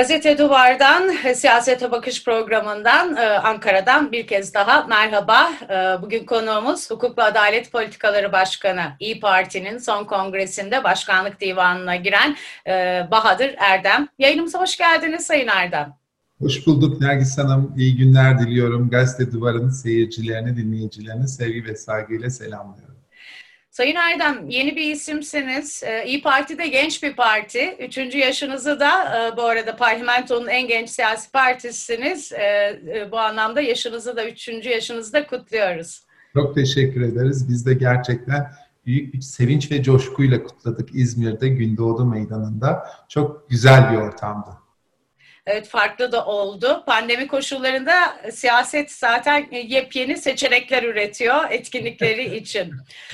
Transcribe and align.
Gazete 0.00 0.38
Duvar'dan, 0.38 1.32
Siyasete 1.34 1.90
Bakış 1.90 2.24
programından, 2.24 3.16
e, 3.16 3.20
Ankara'dan 3.20 4.12
bir 4.12 4.26
kez 4.26 4.54
daha 4.54 4.86
merhaba. 4.86 5.50
E, 5.70 6.02
bugün 6.02 6.26
konuğumuz 6.26 6.90
Hukuk 6.90 7.18
ve 7.18 7.22
Adalet 7.22 7.72
Politikaları 7.72 8.32
Başkanı, 8.32 8.82
İyi 9.00 9.20
Parti'nin 9.20 9.78
son 9.78 10.04
kongresinde 10.04 10.84
başkanlık 10.84 11.40
divanına 11.40 11.96
giren 11.96 12.36
e, 12.66 12.72
Bahadır 13.10 13.54
Erdem. 13.58 14.08
Yayınımıza 14.18 14.60
hoş 14.60 14.76
geldiniz 14.76 15.26
Sayın 15.26 15.48
Erdem. 15.48 15.94
Hoş 16.38 16.66
bulduk 16.66 17.00
Nergis 17.00 17.38
Hanım. 17.38 17.74
İyi 17.76 17.96
günler 17.96 18.38
diliyorum. 18.38 18.90
Gazete 18.90 19.32
Duvar'ın 19.32 19.70
seyircilerini, 19.70 20.56
dinleyicilerini 20.56 21.28
sevgi 21.28 21.64
ve 21.64 21.76
saygıyla 21.76 22.30
selamlıyorum. 22.30 22.89
Sayın 23.70 23.96
Erdem 23.96 24.48
yeni 24.48 24.76
bir 24.76 24.90
isimsiniz. 24.90 25.82
Ee, 25.86 26.04
İyi 26.06 26.22
Parti 26.22 26.58
de 26.58 26.66
genç 26.66 27.02
bir 27.02 27.16
parti. 27.16 27.76
Üçüncü 27.80 28.18
yaşınızı 28.18 28.80
da 28.80 28.90
e, 29.04 29.36
bu 29.36 29.42
arada 29.42 29.76
parlamentonun 29.76 30.46
en 30.46 30.68
genç 30.68 30.90
siyasi 30.90 31.32
partisiniz. 31.32 32.32
Ee, 32.32 32.80
e, 32.94 33.08
bu 33.12 33.18
anlamda 33.18 33.60
yaşınızı 33.60 34.16
da 34.16 34.28
üçüncü 34.28 34.68
yaşınızı 34.68 35.12
da 35.12 35.26
kutluyoruz. 35.26 36.04
Çok 36.34 36.54
teşekkür 36.54 37.00
ederiz. 37.00 37.48
Biz 37.48 37.66
de 37.66 37.74
gerçekten 37.74 38.50
büyük 38.86 39.14
bir 39.14 39.20
sevinç 39.20 39.72
ve 39.72 39.82
coşkuyla 39.82 40.42
kutladık 40.42 40.88
İzmir'de 40.94 41.48
Gündoğdu 41.48 42.04
Meydanı'nda. 42.04 42.86
Çok 43.08 43.50
güzel 43.50 43.92
bir 43.92 43.96
ortamdı. 43.96 44.59
Evet 45.46 45.68
farklı 45.68 46.12
da 46.12 46.26
oldu. 46.26 46.82
Pandemi 46.86 47.26
koşullarında 47.26 47.92
siyaset 48.32 48.92
zaten 48.92 49.46
yepyeni 49.66 50.16
seçenekler 50.16 50.82
üretiyor 50.82 51.50
etkinlikleri 51.50 52.36
için. 52.36 52.72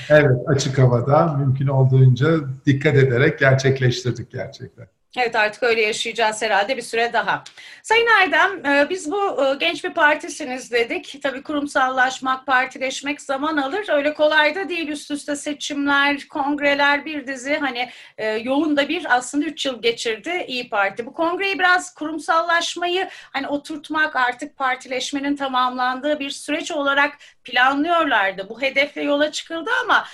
evet 0.09 0.31
açık 0.47 0.77
havada 0.77 1.33
mümkün 1.37 1.67
olduğunca 1.67 2.27
dikkat 2.65 2.95
ederek 2.95 3.39
gerçekleştirdik 3.39 4.31
gerçekten. 4.31 4.87
Evet 5.15 5.35
artık 5.35 5.63
öyle 5.63 5.81
yaşayacağız 5.81 6.41
herhalde 6.41 6.77
bir 6.77 6.81
süre 6.81 7.13
daha. 7.13 7.43
Sayın 7.83 8.07
Erdem 8.21 8.65
e, 8.65 8.89
biz 8.89 9.11
bu 9.11 9.45
e, 9.45 9.55
genç 9.59 9.83
bir 9.83 9.93
partisiniz 9.93 10.71
dedik. 10.71 11.19
Tabii 11.23 11.43
kurumsallaşmak, 11.43 12.45
partileşmek 12.45 13.21
zaman 13.21 13.57
alır. 13.57 13.89
Öyle 13.89 14.13
kolay 14.13 14.55
da 14.55 14.69
değil 14.69 14.87
üst 14.87 15.11
üste 15.11 15.35
seçimler, 15.35 16.27
kongreler 16.27 17.05
bir 17.05 17.27
dizi 17.27 17.55
hani 17.55 17.89
e, 18.17 18.27
yoğun 18.27 18.77
da 18.77 18.89
bir 18.89 19.15
aslında 19.15 19.45
üç 19.45 19.65
yıl 19.65 19.81
geçirdi 19.81 20.45
İyi 20.47 20.69
Parti. 20.69 21.05
Bu 21.05 21.13
kongreyi 21.13 21.59
biraz 21.59 21.93
kurumsallaşmayı 21.93 23.09
hani 23.33 23.47
oturtmak 23.47 24.15
artık 24.15 24.57
partileşmenin 24.57 25.35
tamamlandığı 25.35 26.19
bir 26.19 26.29
süreç 26.29 26.71
olarak 26.71 27.17
planlıyorlardı. 27.51 28.49
Bu 28.49 28.61
hedefle 28.61 29.01
yola 29.01 29.31
çıkıldı 29.31 29.69
ama 29.83 30.07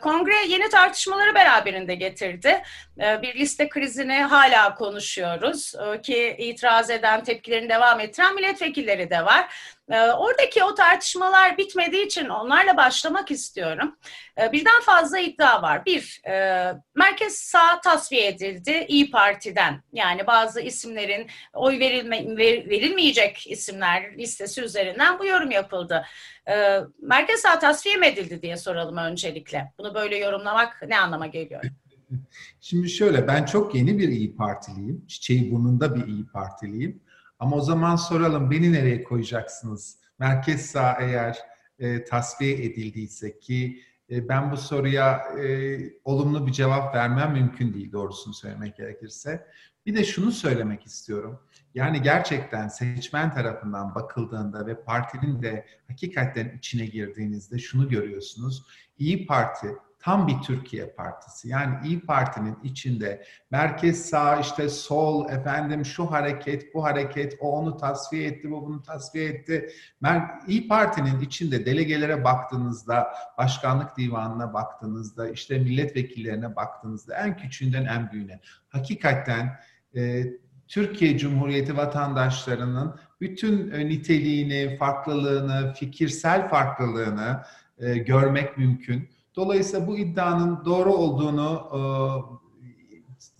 kongre 0.00 0.46
yeni 0.48 0.68
tartışmaları 0.68 1.34
beraberinde 1.34 1.94
getirdi. 1.94 2.62
Bir 2.98 3.34
liste 3.34 3.68
krizini 3.68 4.22
hala 4.22 4.74
konuşuyoruz 4.74 5.74
ee, 5.74 6.00
ki 6.00 6.36
itiraz 6.38 6.90
eden, 6.90 7.24
tepkilerini 7.24 7.68
devam 7.68 8.00
ettiren 8.00 8.34
milletvekilleri 8.34 9.10
de 9.10 9.24
var. 9.24 9.75
Ee, 9.90 10.00
oradaki 10.00 10.64
o 10.64 10.74
tartışmalar 10.74 11.58
bitmediği 11.58 12.06
için 12.06 12.28
onlarla 12.28 12.76
başlamak 12.76 13.30
istiyorum. 13.30 13.96
Ee, 14.40 14.52
birden 14.52 14.80
fazla 14.82 15.18
iddia 15.18 15.62
var. 15.62 15.86
Bir, 15.86 16.20
e, 16.28 16.72
merkez 16.94 17.34
sağ 17.34 17.80
tasfiye 17.80 18.28
edildi 18.28 18.86
İyi 18.88 19.10
Parti'den. 19.10 19.82
Yani 19.92 20.26
bazı 20.26 20.60
isimlerin 20.60 21.26
oy 21.52 21.78
verilme, 21.78 22.36
verilmeyecek 22.68 23.46
isimler 23.46 24.18
listesi 24.18 24.62
üzerinden 24.62 25.18
bu 25.18 25.26
yorum 25.26 25.50
yapıldı. 25.50 26.04
Merkez 27.02 27.40
sağ 27.40 27.58
tasfiye 27.58 27.96
mi 27.96 28.06
edildi 28.06 28.42
diye 28.42 28.56
soralım 28.56 28.96
öncelikle. 28.96 29.72
Bunu 29.78 29.94
böyle 29.94 30.16
yorumlamak 30.16 30.82
ne 30.88 30.98
anlama 30.98 31.26
geliyor? 31.26 31.62
Şimdi 32.60 32.90
şöyle 32.90 33.28
ben 33.28 33.44
çok 33.44 33.74
yeni 33.74 33.98
bir 33.98 34.08
İyi 34.08 34.36
Partiliyim. 34.36 35.06
Çiçeği 35.06 35.50
burnunda 35.52 35.94
bir 35.94 36.06
İyi 36.06 36.26
Partiliyim. 36.26 37.02
Ama 37.38 37.56
o 37.56 37.60
zaman 37.60 37.96
soralım 37.96 38.50
beni 38.50 38.72
nereye 38.72 39.02
koyacaksınız? 39.02 39.98
Merkez 40.18 40.66
sağ 40.66 40.96
eğer 41.00 41.38
e, 41.78 42.04
tasfiye 42.04 42.64
edildiyse 42.64 43.38
ki 43.38 43.82
e, 44.10 44.28
ben 44.28 44.50
bu 44.50 44.56
soruya 44.56 45.16
e, 45.16 45.78
olumlu 46.04 46.46
bir 46.46 46.52
cevap 46.52 46.94
vermem 46.94 47.32
mümkün 47.32 47.74
değil 47.74 47.92
doğrusunu 47.92 48.34
söylemek 48.34 48.76
gerekirse. 48.76 49.46
Bir 49.86 49.96
de 49.96 50.04
şunu 50.04 50.32
söylemek 50.32 50.86
istiyorum. 50.86 51.40
Yani 51.74 52.02
gerçekten 52.02 52.68
seçmen 52.68 53.34
tarafından 53.34 53.94
bakıldığında 53.94 54.66
ve 54.66 54.82
partinin 54.84 55.42
de 55.42 55.66
hakikaten 55.88 56.52
içine 56.58 56.86
girdiğinizde 56.86 57.58
şunu 57.58 57.88
görüyorsunuz. 57.88 58.66
İyi 58.98 59.26
Parti 59.26 59.68
tam 60.06 60.28
bir 60.28 60.38
Türkiye 60.42 60.86
partisi. 60.86 61.48
Yani 61.48 61.86
İyi 61.86 62.00
Parti'nin 62.00 62.58
içinde 62.64 63.24
merkez 63.50 64.10
sağ 64.10 64.40
işte 64.40 64.68
sol 64.68 65.30
efendim 65.30 65.84
şu 65.84 66.10
hareket 66.10 66.74
bu 66.74 66.84
hareket 66.84 67.36
o 67.40 67.58
onu 67.58 67.76
tasfiye 67.76 68.28
etti 68.28 68.50
bu 68.50 68.66
bunu 68.66 68.82
tasfiye 68.82 69.28
etti. 69.28 69.68
İyi 70.46 70.68
Parti'nin 70.68 71.20
içinde 71.20 71.66
delegelere 71.66 72.24
baktığınızda 72.24 73.08
başkanlık 73.38 73.96
divanına 73.96 74.54
baktığınızda 74.54 75.28
işte 75.28 75.58
milletvekillerine 75.58 76.56
baktığınızda 76.56 77.14
en 77.14 77.36
küçüğünden 77.36 77.84
en 77.84 78.12
büyüğüne 78.12 78.40
hakikaten 78.68 79.60
e, 79.96 80.24
Türkiye 80.68 81.18
Cumhuriyeti 81.18 81.76
vatandaşlarının 81.76 82.96
bütün 83.20 83.70
e, 83.70 83.88
niteliğini, 83.88 84.76
farklılığını, 84.76 85.74
fikirsel 85.74 86.48
farklılığını 86.48 87.42
e, 87.78 87.98
görmek 87.98 88.58
mümkün. 88.58 89.15
Dolayısıyla 89.36 89.86
bu 89.86 89.98
iddianın 89.98 90.64
doğru 90.64 90.94
olduğunu 90.94 91.70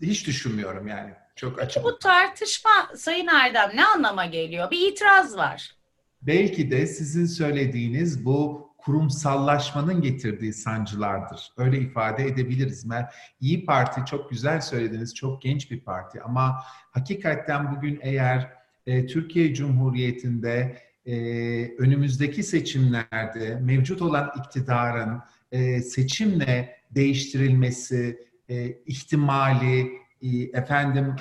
e, 0.00 0.06
hiç 0.06 0.26
düşünmüyorum 0.26 0.86
yani. 0.86 1.12
Çok 1.36 1.58
açık. 1.62 1.84
Bu 1.84 1.98
tartışma 1.98 2.70
Sayın 2.96 3.26
Erdem 3.26 3.70
ne 3.74 3.86
anlama 3.86 4.26
geliyor? 4.26 4.70
Bir 4.70 4.92
itiraz 4.92 5.36
var. 5.36 5.76
Belki 6.22 6.70
de 6.70 6.86
sizin 6.86 7.26
söylediğiniz 7.26 8.24
bu 8.24 8.66
kurumsallaşmanın 8.78 10.02
getirdiği 10.02 10.52
sancılardır. 10.52 11.52
Öyle 11.56 11.78
ifade 11.78 12.24
edebiliriz. 12.24 12.86
İyi 13.40 13.66
Parti 13.66 14.00
çok 14.10 14.30
güzel 14.30 14.60
söylediniz, 14.60 15.14
çok 15.14 15.42
genç 15.42 15.70
bir 15.70 15.80
parti 15.80 16.22
ama 16.22 16.62
hakikaten 16.90 17.76
bugün 17.76 17.98
eğer 18.02 18.52
e, 18.86 19.06
Türkiye 19.06 19.54
Cumhuriyeti'nde 19.54 20.82
e, 21.06 21.14
önümüzdeki 21.78 22.42
seçimlerde 22.42 23.58
mevcut 23.60 24.02
olan 24.02 24.32
iktidarın 24.38 25.22
e, 25.56 25.83
seçimle 25.83 26.77
değiştirilmesi 26.91 28.19
e, 28.49 28.69
ihtimali, 28.87 29.93
e, 30.22 30.28
efendim 30.59 31.17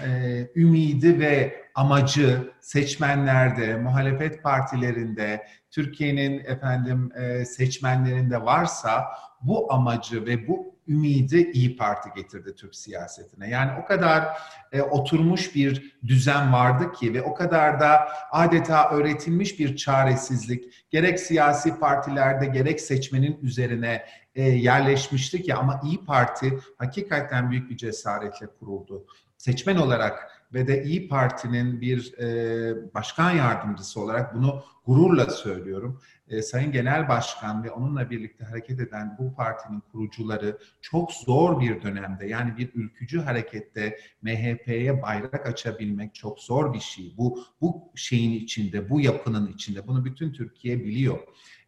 ümidi 0.56 1.20
ve 1.20 1.66
amacı 1.76 2.54
seçmenlerde, 2.62 3.76
muhalefet 3.76 4.44
partilerinde, 4.44 5.48
Türkiye'nin 5.72 6.40
efendim 6.40 7.10
seçmenlerinde 7.46 8.42
varsa 8.42 9.06
bu 9.42 9.74
amacı 9.74 10.26
ve 10.26 10.48
bu 10.48 10.76
ümidi 10.88 11.52
İyi 11.52 11.78
Parti 11.78 12.10
getirdi 12.16 12.56
Türk 12.56 12.76
siyasetine. 12.76 13.50
Yani 13.50 13.72
o 13.84 13.86
kadar 13.86 14.38
e, 14.72 14.82
oturmuş 14.82 15.56
bir 15.56 15.98
düzen 16.08 16.54
vardı 16.54 16.92
ki 16.92 17.14
ve 17.14 17.22
o 17.22 17.34
kadar 17.34 17.80
da 17.80 18.08
adeta 18.32 18.90
öğretilmiş 18.90 19.60
bir 19.60 19.76
çaresizlik 19.76 20.90
gerek 20.90 21.20
siyasi 21.20 21.80
partilerde 21.80 22.46
gerek 22.46 22.82
seçmenin 22.82 23.40
üzerine 23.42 24.06
e, 24.36 24.44
yerleşmişti 24.44 25.44
ki 25.44 25.56
ama 25.56 25.82
İyi 25.84 26.06
Parti 26.06 26.60
hakikaten 26.78 27.52
büyük 27.52 27.70
bir 27.70 27.78
cesaretle 27.78 28.48
kuruldu. 28.60 29.06
Seçmen 29.38 29.76
olarak 29.76 30.36
ve 30.54 30.68
de 30.68 30.84
İyi 30.84 31.08
Parti'nin 31.08 31.82
bir 31.82 32.14
e, 32.20 32.94
başkan 32.94 33.32
yardımcısı 33.32 34.02
olarak 34.02 34.36
bunu 34.36 34.64
gururla 34.86 35.30
söylüyorum. 35.30 36.02
E, 36.28 36.42
Sayın 36.42 36.72
Genel 36.72 37.10
Başkan 37.10 37.64
ve 37.64 37.72
onunla 37.72 38.10
birlikte 38.10 38.46
hareket 38.46 38.80
eden 38.80 39.16
bu 39.20 39.36
partinin 39.36 39.84
kurucuları 39.92 40.58
çok 40.82 41.12
zor 41.12 41.60
bir 41.60 41.82
dönemde 41.82 42.28
yani 42.28 42.58
bir 42.58 42.72
ülkücü 42.74 43.20
harekette 43.20 44.00
MHP'ye 44.22 45.02
bayrak 45.02 45.48
açabilmek 45.48 46.16
çok 46.16 46.40
zor 46.40 46.74
bir 46.74 46.80
şey. 46.80 47.14
Bu 47.18 47.44
bu 47.62 47.92
şeyin 47.96 48.32
içinde, 48.32 48.90
bu 48.90 49.02
yapının 49.02 49.48
içinde. 49.54 49.88
Bunu 49.88 50.06
bütün 50.06 50.34
Türkiye 50.34 50.80
biliyor 50.80 51.20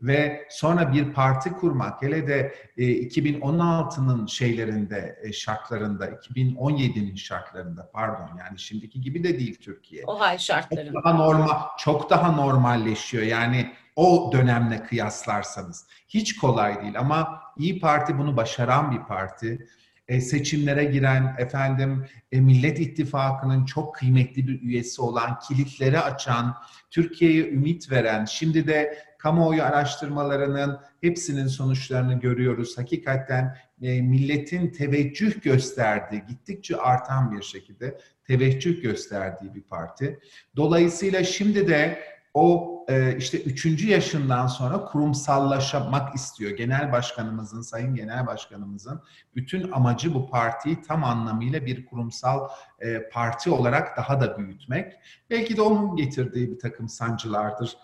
ve 0.01 0.47
sonra 0.49 0.93
bir 0.93 1.13
parti 1.13 1.51
kurmak 1.51 2.01
hele 2.01 2.27
de 2.27 2.55
e, 2.77 2.83
2016'nın 2.83 4.27
şeylerinde 4.27 5.19
e, 5.23 5.33
şartlarında 5.33 6.07
2017'nin 6.07 7.15
şartlarında 7.15 7.89
pardon 7.93 8.37
yani 8.39 8.59
şimdiki 8.59 9.01
gibi 9.01 9.23
de 9.23 9.39
değil 9.39 9.57
Türkiye. 9.61 10.03
O 10.07 10.19
hal 10.19 10.37
şartlarında. 10.37 10.93
Çok 10.93 11.05
daha 11.05 11.13
normal 11.13 11.59
çok 11.77 12.09
daha 12.09 12.31
normalleşiyor. 12.31 13.23
Yani 13.23 13.71
o 13.95 14.29
dönemle 14.33 14.83
kıyaslarsanız 14.83 15.85
hiç 16.07 16.35
kolay 16.35 16.81
değil 16.81 16.99
ama 16.99 17.41
İyi 17.57 17.79
Parti 17.79 18.17
bunu 18.17 18.37
başaran 18.37 18.91
bir 18.91 18.99
parti 18.99 19.67
e, 20.07 20.21
seçimlere 20.21 20.83
giren 20.83 21.35
efendim 21.37 22.05
e, 22.31 22.39
Millet 22.41 22.79
İttifakı'nın 22.79 23.65
çok 23.65 23.95
kıymetli 23.95 24.47
bir 24.47 24.61
üyesi 24.61 25.01
olan, 25.01 25.39
kilitleri 25.39 25.99
açan, 25.99 26.55
Türkiye'ye 26.91 27.49
ümit 27.49 27.91
veren, 27.91 28.25
şimdi 28.25 28.67
de 28.67 29.06
kamuoyu 29.17 29.63
araştırmalarının 29.63 30.79
hepsinin 31.01 31.47
sonuçlarını 31.47 32.19
görüyoruz. 32.19 32.77
Hakikaten 32.77 33.57
e, 33.81 34.01
milletin 34.01 34.71
teveccüh 34.71 35.41
gösterdiği, 35.41 36.23
gittikçe 36.27 36.77
artan 36.77 37.31
bir 37.31 37.41
şekilde 37.41 37.97
teveccüh 38.27 38.81
gösterdiği 38.81 39.53
bir 39.55 39.61
parti. 39.61 40.19
Dolayısıyla 40.55 41.23
şimdi 41.23 41.67
de 41.67 41.99
o 42.33 42.77
e, 42.89 43.17
işte 43.17 43.41
üçüncü 43.41 43.89
yaşından 43.89 44.47
sonra 44.47 44.85
kurumsallaşmak 44.85 46.15
istiyor. 46.15 46.51
Genel 46.51 46.91
başkanımızın, 46.91 47.61
sayın 47.61 47.95
genel 47.95 48.27
başkanımızın 48.27 49.01
bütün 49.35 49.71
amacı 49.71 50.13
bu 50.13 50.29
partiyi 50.29 50.81
tam 50.81 51.03
anlamıyla 51.03 51.65
bir 51.65 51.85
kurumsal 51.85 52.49
e, 52.79 53.09
parti 53.09 53.49
olarak 53.49 53.97
daha 53.97 54.21
da 54.21 54.37
büyütmek. 54.37 54.93
Belki 55.29 55.57
de 55.57 55.61
onun 55.61 55.95
getirdiği 55.95 56.51
bir 56.51 56.59
takım 56.59 56.89
sancılardır 56.89 57.77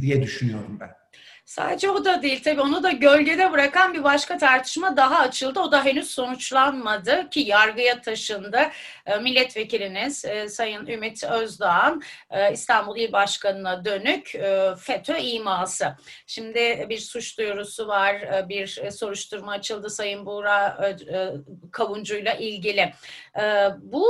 diye 0.00 0.22
düşünüyorum 0.22 0.76
ben. 0.80 1.05
Sadece 1.46 1.90
o 1.90 2.04
da 2.04 2.22
değil 2.22 2.42
tabii 2.42 2.60
onu 2.60 2.82
da 2.82 2.90
gölgede 2.90 3.52
bırakan 3.52 3.94
bir 3.94 4.04
başka 4.04 4.38
tartışma 4.38 4.96
daha 4.96 5.18
açıldı. 5.18 5.60
O 5.60 5.72
da 5.72 5.84
henüz 5.84 6.10
sonuçlanmadı 6.10 7.30
ki 7.30 7.40
yargıya 7.40 8.00
taşındı. 8.00 8.60
E, 9.06 9.16
milletvekiliniz 9.18 10.24
e, 10.24 10.48
Sayın 10.48 10.86
Ümit 10.86 11.24
Özdağ'ın 11.24 12.02
e, 12.30 12.52
İstanbul 12.52 12.96
İl 12.96 13.12
Başkanı'na 13.12 13.84
dönük 13.84 14.32
FETÖ 14.78 15.16
iması. 15.18 15.96
Şimdi 16.26 16.86
bir 16.88 16.98
suç 16.98 17.38
duyurusu 17.38 17.88
var, 17.88 18.48
bir 18.48 18.90
soruşturma 18.90 19.52
açıldı 19.52 19.90
Sayın 19.90 20.26
Buğra 20.26 20.90
Kavuncu'yla 21.72 22.34
ilgili. 22.34 22.92
Bu 23.78 24.06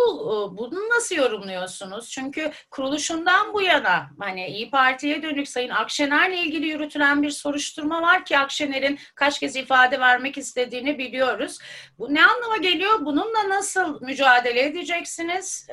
bunu 0.59 0.91
nasıl 0.97 1.17
yorumluyorsunuz? 1.17 2.11
Çünkü 2.11 2.51
kuruluşundan 2.71 3.55
bu 3.55 3.63
yana 3.63 4.11
hani 4.19 4.47
İyi 4.47 4.71
Parti'ye 4.71 5.23
dönük 5.23 5.49
Sayın 5.49 5.71
Akşener'le 5.71 6.37
ilgili 6.37 6.67
yürütülen 6.67 7.23
bir 7.23 7.26
soruşturma 7.31 8.03
var 8.03 8.25
ki 8.25 8.39
Akşener'in 8.39 8.99
kaç 9.15 9.41
kez 9.41 9.57
ifade 9.57 10.01
vermek 10.01 10.39
istediğini 10.39 10.99
biliyoruz. 10.99 11.59
Bu 11.99 12.15
ne 12.15 12.27
anlama 12.27 12.57
geliyor? 12.57 13.01
Bununla 13.01 13.49
nasıl 13.49 14.03
mücadele 14.03 14.63
edeceksiniz? 14.63 15.69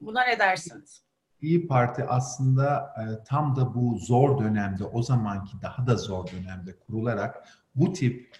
Buna 0.00 0.24
ne 0.24 0.38
dersiniz? 0.38 1.02
İyi 1.40 1.66
Parti 1.66 2.04
aslında 2.04 2.94
tam 3.26 3.56
da 3.56 3.74
bu 3.74 3.98
zor 3.98 4.44
dönemde, 4.44 4.84
o 4.84 5.02
zamanki 5.02 5.52
daha 5.62 5.86
da 5.86 5.96
zor 5.96 6.26
dönemde 6.26 6.76
kurularak 6.78 7.48
bu 7.74 7.92
tip 7.92 8.36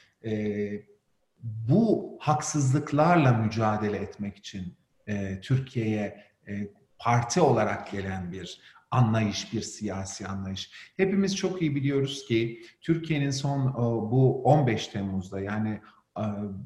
bu 1.43 2.17
haksızlıklarla 2.21 3.33
mücadele 3.33 3.97
etmek 3.97 4.37
için 4.37 4.77
e, 5.07 5.41
Türkiye'ye 5.41 6.25
e, 6.49 6.69
parti 6.99 7.41
olarak 7.41 7.91
gelen 7.91 8.33
bir 8.33 8.61
anlayış, 8.91 9.53
bir 9.53 9.63
siyasi 9.63 10.27
anlayış. 10.27 10.71
Hepimiz 10.97 11.37
çok 11.37 11.63
iyi 11.63 11.75
biliyoruz 11.75 12.27
ki 12.29 12.63
Türkiye'nin 12.81 13.31
son 13.31 13.75
bu 14.11 14.43
15 14.43 14.89
Temmuz'da 14.89 15.41
yani 15.41 15.81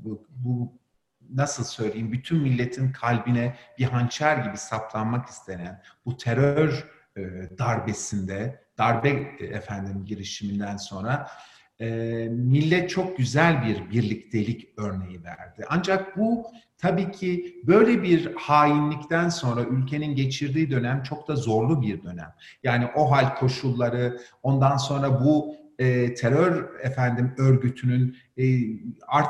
bu, 0.04 0.26
bu 0.28 0.82
nasıl 1.30 1.64
söyleyeyim 1.64 2.12
bütün 2.12 2.38
milletin 2.38 2.92
kalbine 2.92 3.56
bir 3.78 3.84
hançer 3.84 4.36
gibi 4.36 4.56
saplanmak 4.56 5.28
istenen 5.28 5.82
bu 6.06 6.16
terör 6.16 6.90
e, 7.16 7.22
darbesinde, 7.58 8.64
darbe 8.78 9.08
efendim 9.40 10.04
girişiminden 10.04 10.76
sonra 10.76 11.28
e, 11.82 12.28
millet 12.28 12.90
çok 12.90 13.16
güzel 13.16 13.64
bir 13.64 13.90
birliktelik 13.90 14.68
örneği 14.76 15.24
verdi. 15.24 15.64
Ancak 15.68 16.18
bu 16.18 16.46
tabii 16.78 17.10
ki 17.10 17.62
böyle 17.66 18.02
bir 18.02 18.34
hainlikten 18.34 19.28
sonra 19.28 19.62
ülkenin 19.62 20.14
geçirdiği 20.14 20.70
dönem 20.70 21.02
çok 21.02 21.28
da 21.28 21.36
zorlu 21.36 21.82
bir 21.82 22.02
dönem. 22.02 22.34
Yani 22.62 22.86
o 22.96 23.10
hal 23.10 23.34
koşulları, 23.34 24.18
ondan 24.42 24.76
sonra 24.76 25.24
bu 25.24 25.54
e, 25.78 26.14
terör 26.14 26.80
efendim 26.80 27.34
örgütünün 27.38 28.16
e, 28.38 28.44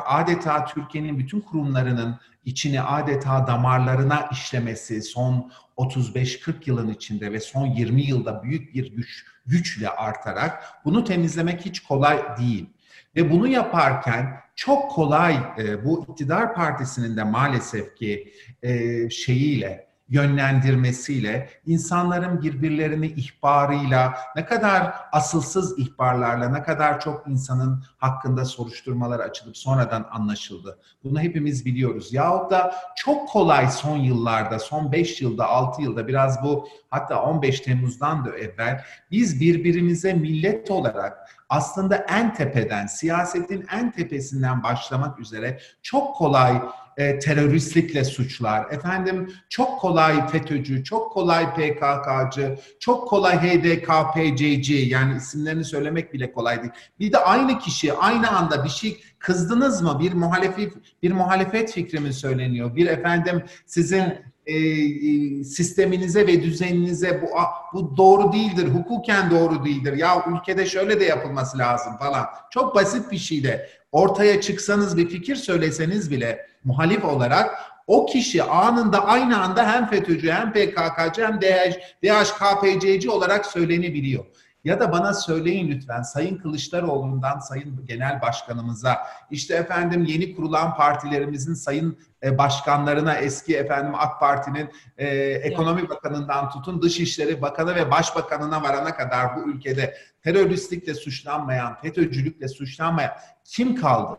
adeta 0.07 0.65
Türkiye'nin 0.65 1.19
bütün 1.19 1.41
kurumlarının 1.41 2.19
içine 2.45 2.83
adeta 2.83 3.47
damarlarına 3.47 4.29
işlemesi 4.33 5.03
son 5.03 5.53
35-40 5.77 6.55
yılın 6.67 6.89
içinde 6.89 7.33
ve 7.33 7.41
son 7.41 7.67
20 7.67 8.03
yılda 8.03 8.43
büyük 8.43 8.75
bir 8.75 8.97
güç 8.97 9.25
güçle 9.47 9.89
artarak 9.89 10.65
bunu 10.85 11.05
temizlemek 11.05 11.65
hiç 11.65 11.81
kolay 11.81 12.23
değil. 12.39 12.71
Ve 13.17 13.31
bunu 13.31 13.49
yaparken 13.49 14.41
çok 14.55 14.91
kolay 14.91 15.37
e, 15.59 15.85
bu 15.85 16.07
iktidar 16.09 16.55
partisinin 16.55 17.17
de 17.17 17.25
maalesef 17.25 17.97
ki 17.97 18.33
e, 18.63 19.11
şeyiyle 19.11 19.92
yönlendirmesiyle, 20.13 21.49
insanların 21.67 22.43
birbirlerini 22.43 23.07
ihbarıyla, 23.07 24.15
ne 24.37 24.45
kadar 24.45 24.95
asılsız 25.13 25.79
ihbarlarla, 25.79 26.49
ne 26.49 26.63
kadar 26.63 27.01
çok 27.01 27.29
insanın 27.29 27.85
hakkında 27.99 28.45
soruşturmalar 28.45 29.21
açılıp 29.21 29.57
sonradan 29.57 30.09
anlaşıldı. 30.11 30.79
Bunu 31.05 31.21
hepimiz 31.21 31.67
biliyoruz. 31.67 32.13
Yahut 32.13 32.51
da 32.51 32.75
çok 32.97 33.29
kolay 33.29 33.71
son 33.71 33.97
yıllarda, 33.97 34.59
son 34.59 34.93
5 34.93 35.23
yılda, 35.23 35.47
6 35.47 35.83
yılda 35.83 36.09
biraz 36.09 36.43
bu 36.43 36.69
hatta 36.91 37.23
15 37.23 37.61
Temmuz'dan 37.61 38.25
da 38.25 38.39
evvel 38.39 38.85
biz 39.11 39.41
birbirimize 39.41 40.13
millet 40.13 40.71
olarak 40.71 41.29
aslında 41.49 41.97
en 41.97 42.35
tepeden, 42.35 42.87
siyasetin 42.87 43.67
en 43.73 43.91
tepesinden 43.91 44.63
başlamak 44.63 45.21
üzere 45.21 45.61
çok 45.83 46.17
kolay 46.17 46.63
e, 46.97 47.19
teröristlikle 47.19 48.05
suçlar. 48.05 48.67
Efendim 48.71 49.33
çok 49.49 49.81
kolay 49.81 50.29
FETÖ'cü, 50.29 50.85
çok 50.85 51.13
kolay 51.13 51.55
PKK'cı, 51.55 52.59
çok 52.81 53.09
kolay 53.09 53.37
HDKPCC 53.37 54.75
yani 54.75 55.17
isimlerini 55.17 55.65
söylemek 55.65 56.13
bile 56.13 56.33
kolay 56.33 56.63
değil. 56.63 56.73
Bir 57.01 57.13
de 57.13 57.19
aynı 57.19 57.59
kişi 57.59 57.93
aynı 57.93 58.31
anda 58.31 58.65
bir 58.65 58.69
şey 58.69 59.01
kızdınız 59.19 59.83
mı? 59.83 59.99
Bir 60.01 60.13
muhalefet 60.13 60.73
bir 61.03 61.13
muhalefet 61.13 61.73
fikri 61.73 62.01
mi 62.01 62.13
söyleniyor? 62.13 62.77
Bir 62.77 62.87
efendim 62.87 63.43
sizin 63.67 64.32
e, 64.47 64.57
e, 64.57 65.45
sisteminize 65.45 66.27
ve 66.27 66.43
düzeninize 66.43 67.23
bu 67.23 67.27
bu 67.73 67.97
doğru 67.97 68.33
değildir, 68.33 68.69
hukuken 68.69 69.31
doğru 69.31 69.65
değildir. 69.65 69.93
Ya 69.93 70.25
ülkede 70.35 70.67
şöyle 70.67 71.01
de 71.01 71.05
yapılması 71.05 71.59
lazım 71.59 71.97
falan. 71.97 72.27
Çok 72.51 72.75
basit 72.75 73.13
bir 73.13 73.19
şeyle 73.19 73.69
ortaya 73.93 74.41
çıksanız 74.41 74.97
bir 74.97 75.09
fikir 75.09 75.37
söyleseniz 75.37 76.11
bile 76.11 76.47
muhalif 76.65 77.05
olarak 77.05 77.73
o 77.87 78.07
kişi 78.07 78.43
anında 78.43 79.07
aynı 79.07 79.43
anda 79.43 79.73
hem 79.73 79.87
FETÖ'cü 79.87 80.31
hem 80.31 80.53
PKK'cı 80.53 81.27
hem 81.27 81.41
DH, 81.41 81.77
DHKPC'ci 82.05 83.11
olarak 83.11 83.47
söylenebiliyor. 83.47 84.25
Ya 84.65 84.81
da 84.81 84.93
bana 84.93 85.15
söyleyin 85.15 85.71
lütfen 85.71 86.03
Sayın 86.03 86.37
Kılıçdaroğlu'ndan 86.39 87.39
Sayın 87.39 87.87
Genel 87.87 88.23
Başkanımıza 88.23 88.99
işte 89.31 89.55
efendim 89.55 90.05
yeni 90.05 90.37
kurulan 90.37 90.77
partilerimizin 90.77 91.55
sayın 91.55 91.99
e, 92.23 92.39
başkanlarına 92.39 93.15
eski 93.15 93.57
efendim 93.57 93.95
AK 93.95 94.21
Parti'nin 94.21 94.71
e, 94.99 95.07
ekonomi 95.19 95.89
bakanından 95.89 96.51
tutun 96.51 96.83
Dışişleri 96.83 97.43
Bakanı 97.43 97.75
ve 97.75 97.91
Başbakanına 97.91 98.63
varana 98.63 98.97
kadar 98.97 99.37
bu 99.37 99.51
ülkede 99.51 99.95
teröristlikle 100.23 100.95
suçlanmayan, 100.95 101.77
FETÖ'cülükle 101.83 102.49
suçlanmayan 102.49 103.13
kim 103.45 103.77
kaldı? 103.77 104.19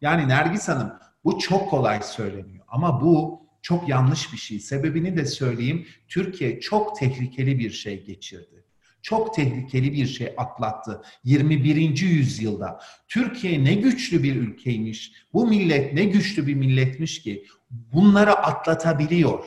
Yani 0.00 0.28
Nergis 0.28 0.68
Hanım 0.68 0.92
bu 1.24 1.38
çok 1.38 1.70
kolay 1.70 2.02
söyleniyor 2.02 2.64
ama 2.68 3.00
bu 3.00 3.42
çok 3.62 3.88
yanlış 3.88 4.32
bir 4.32 4.38
şey. 4.38 4.60
Sebebini 4.60 5.16
de 5.16 5.26
söyleyeyim. 5.26 5.86
Türkiye 6.08 6.60
çok 6.60 6.96
tehlikeli 6.96 7.58
bir 7.58 7.70
şey 7.70 8.04
geçirdi. 8.04 8.61
Çok 9.02 9.34
tehlikeli 9.34 9.92
bir 9.92 10.06
şey 10.06 10.34
atlattı 10.36 11.02
21. 11.24 12.00
yüzyılda. 12.00 12.80
Türkiye 13.08 13.64
ne 13.64 13.74
güçlü 13.74 14.22
bir 14.22 14.36
ülkeymiş. 14.36 15.12
Bu 15.32 15.46
millet 15.46 15.92
ne 15.92 16.04
güçlü 16.04 16.46
bir 16.46 16.54
milletmiş 16.54 17.22
ki 17.22 17.46
bunları 17.70 18.32
atlatabiliyor. 18.32 19.44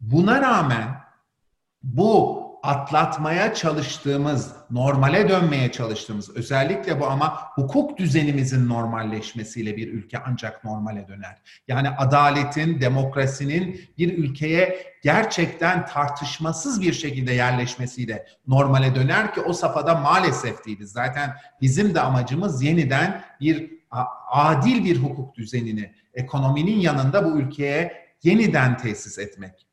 Buna 0.00 0.40
rağmen 0.40 0.94
bu 1.82 2.43
atlatmaya 2.64 3.54
çalıştığımız, 3.54 4.52
normale 4.70 5.28
dönmeye 5.28 5.72
çalıştığımız, 5.72 6.36
özellikle 6.36 7.00
bu 7.00 7.06
ama 7.06 7.40
hukuk 7.54 7.98
düzenimizin 7.98 8.68
normalleşmesiyle 8.68 9.76
bir 9.76 9.92
ülke 9.92 10.18
ancak 10.26 10.64
normale 10.64 11.08
döner. 11.08 11.42
Yani 11.68 11.90
adaletin, 11.90 12.80
demokrasinin 12.80 13.80
bir 13.98 14.18
ülkeye 14.18 14.94
gerçekten 15.02 15.86
tartışmasız 15.86 16.80
bir 16.80 16.92
şekilde 16.92 17.32
yerleşmesiyle 17.32 18.26
normale 18.46 18.94
döner 18.94 19.34
ki 19.34 19.40
o 19.40 19.52
safhada 19.52 19.94
maalesef 19.94 20.66
değiliz. 20.66 20.92
Zaten 20.92 21.34
bizim 21.60 21.94
de 21.94 22.00
amacımız 22.00 22.62
yeniden 22.62 23.24
bir 23.40 23.70
adil 24.30 24.84
bir 24.84 24.96
hukuk 24.96 25.34
düzenini, 25.34 25.94
ekonominin 26.14 26.80
yanında 26.80 27.24
bu 27.24 27.38
ülkeye 27.38 28.04
yeniden 28.22 28.76
tesis 28.76 29.18
etmek. 29.18 29.66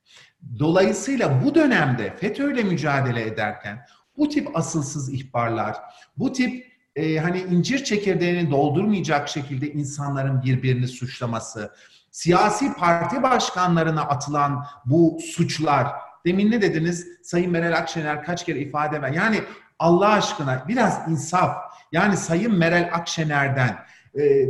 Dolayısıyla 0.60 1.44
bu 1.46 1.56
dönemde 1.56 2.16
FETÖ 2.16 2.54
ile 2.54 2.64
mücadele 2.64 3.26
ederken 3.26 3.86
bu 4.18 4.30
tip 4.30 4.58
asılsız 4.58 5.14
ihbarlar, 5.14 5.78
bu 6.18 6.34
tip 6.34 6.72
e, 6.96 7.18
hani 7.18 7.40
incir 7.40 7.84
çekirdeğini 7.84 8.52
doldurmayacak 8.52 9.30
şekilde 9.30 9.72
insanların 9.72 10.44
birbirini 10.44 10.88
suçlaması, 10.88 11.74
siyasi 12.12 12.74
parti 12.74 13.24
başkanlarına 13.24 14.02
atılan 14.02 14.66
bu 14.86 15.20
suçlar, 15.36 15.88
demin 16.26 16.52
ne 16.52 16.62
dediniz? 16.62 17.08
Sayın 17.24 17.52
Meral 17.52 17.78
Akşener 17.78 18.24
kaç 18.24 18.46
kere 18.46 18.60
ifade 18.60 19.02
ver. 19.02 19.12
Yani 19.12 19.40
Allah 19.80 20.10
aşkına 20.10 20.66
biraz 20.68 21.08
insaf. 21.08 21.56
Yani 21.92 22.18
Sayın 22.18 22.58
Meral 22.58 22.90
Akşener'den 22.94 23.78
e, 24.20 24.50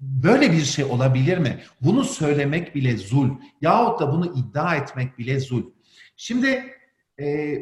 böyle 0.00 0.52
bir 0.52 0.64
şey 0.64 0.84
olabilir 0.84 1.38
mi? 1.38 1.60
Bunu 1.80 2.04
söylemek 2.04 2.74
bile 2.74 2.96
zul. 2.96 3.30
Yahut 3.60 4.00
da 4.00 4.12
bunu 4.12 4.26
iddia 4.36 4.76
etmek 4.76 5.18
bile 5.18 5.40
zul. 5.40 5.62
Şimdi 6.16 6.74
e, 7.20 7.58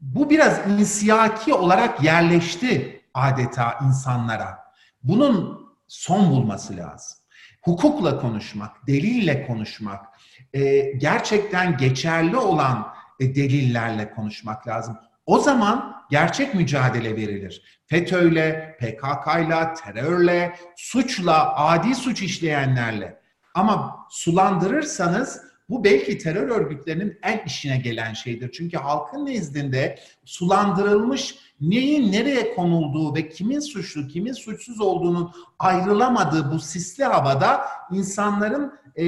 bu 0.00 0.30
biraz 0.30 0.70
insiyaki 0.70 1.54
olarak 1.54 2.04
yerleşti 2.04 3.02
adeta 3.14 3.78
insanlara. 3.86 4.58
Bunun 5.02 5.66
son 5.88 6.30
bulması 6.30 6.76
lazım. 6.76 7.18
Hukukla 7.62 8.20
konuşmak, 8.20 8.86
delille 8.86 9.46
konuşmak, 9.46 10.06
e, 10.52 10.80
gerçekten 10.80 11.76
geçerli 11.76 12.36
olan 12.36 12.88
e, 13.20 13.34
delillerle 13.34 14.10
konuşmak 14.10 14.68
lazım. 14.68 14.98
O 15.26 15.38
zaman 15.38 15.99
gerçek 16.10 16.54
mücadele 16.54 17.16
verilir. 17.16 17.62
FETÖ'yle, 17.86 18.76
PKK'yla, 18.80 19.74
terörle, 19.74 20.56
suçla, 20.76 21.56
adi 21.56 21.94
suç 21.94 22.22
işleyenlerle. 22.22 23.20
Ama 23.54 24.06
sulandırırsanız 24.10 25.40
bu 25.70 25.84
belki 25.84 26.18
terör 26.18 26.48
örgütlerinin 26.48 27.18
en 27.22 27.44
işine 27.46 27.76
gelen 27.76 28.12
şeydir. 28.12 28.52
Çünkü 28.52 28.76
halkın 28.76 29.26
nezdinde 29.26 29.98
sulandırılmış 30.24 31.34
neyin 31.60 32.12
nereye 32.12 32.54
konulduğu 32.54 33.14
ve 33.14 33.28
kimin 33.28 33.60
suçlu, 33.60 34.08
kimin 34.08 34.32
suçsuz 34.32 34.80
olduğunun 34.80 35.32
ayrılamadığı 35.58 36.52
bu 36.52 36.58
sisli 36.58 37.04
havada 37.04 37.60
insanların 37.92 38.72
e, 38.96 39.04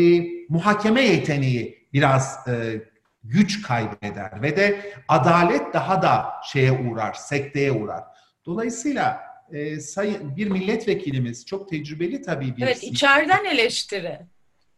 muhakeme 0.49 1.03
yeteneği 1.03 1.89
biraz 1.93 2.39
e, 2.49 2.83
güç 3.25 3.63
kaybeder 3.63 4.43
ve 4.43 4.57
de 4.57 4.95
adalet 5.09 5.75
daha 5.75 6.03
da 6.03 6.33
şeye 6.45 6.73
uğrar, 6.73 7.15
sekteye 7.15 7.73
uğrar. 7.73 8.05
Dolayısıyla 8.47 9.21
e, 9.53 9.81
sayın 9.81 10.37
bir 10.37 10.51
milletvekilimiz 10.51 11.47
çok 11.47 11.69
tecrübeli 11.69 12.23
tabii 12.23 12.57
bir. 12.57 12.63
Evet, 12.63 12.83
içeriden 12.83 13.45
eleştiri. 13.45 14.21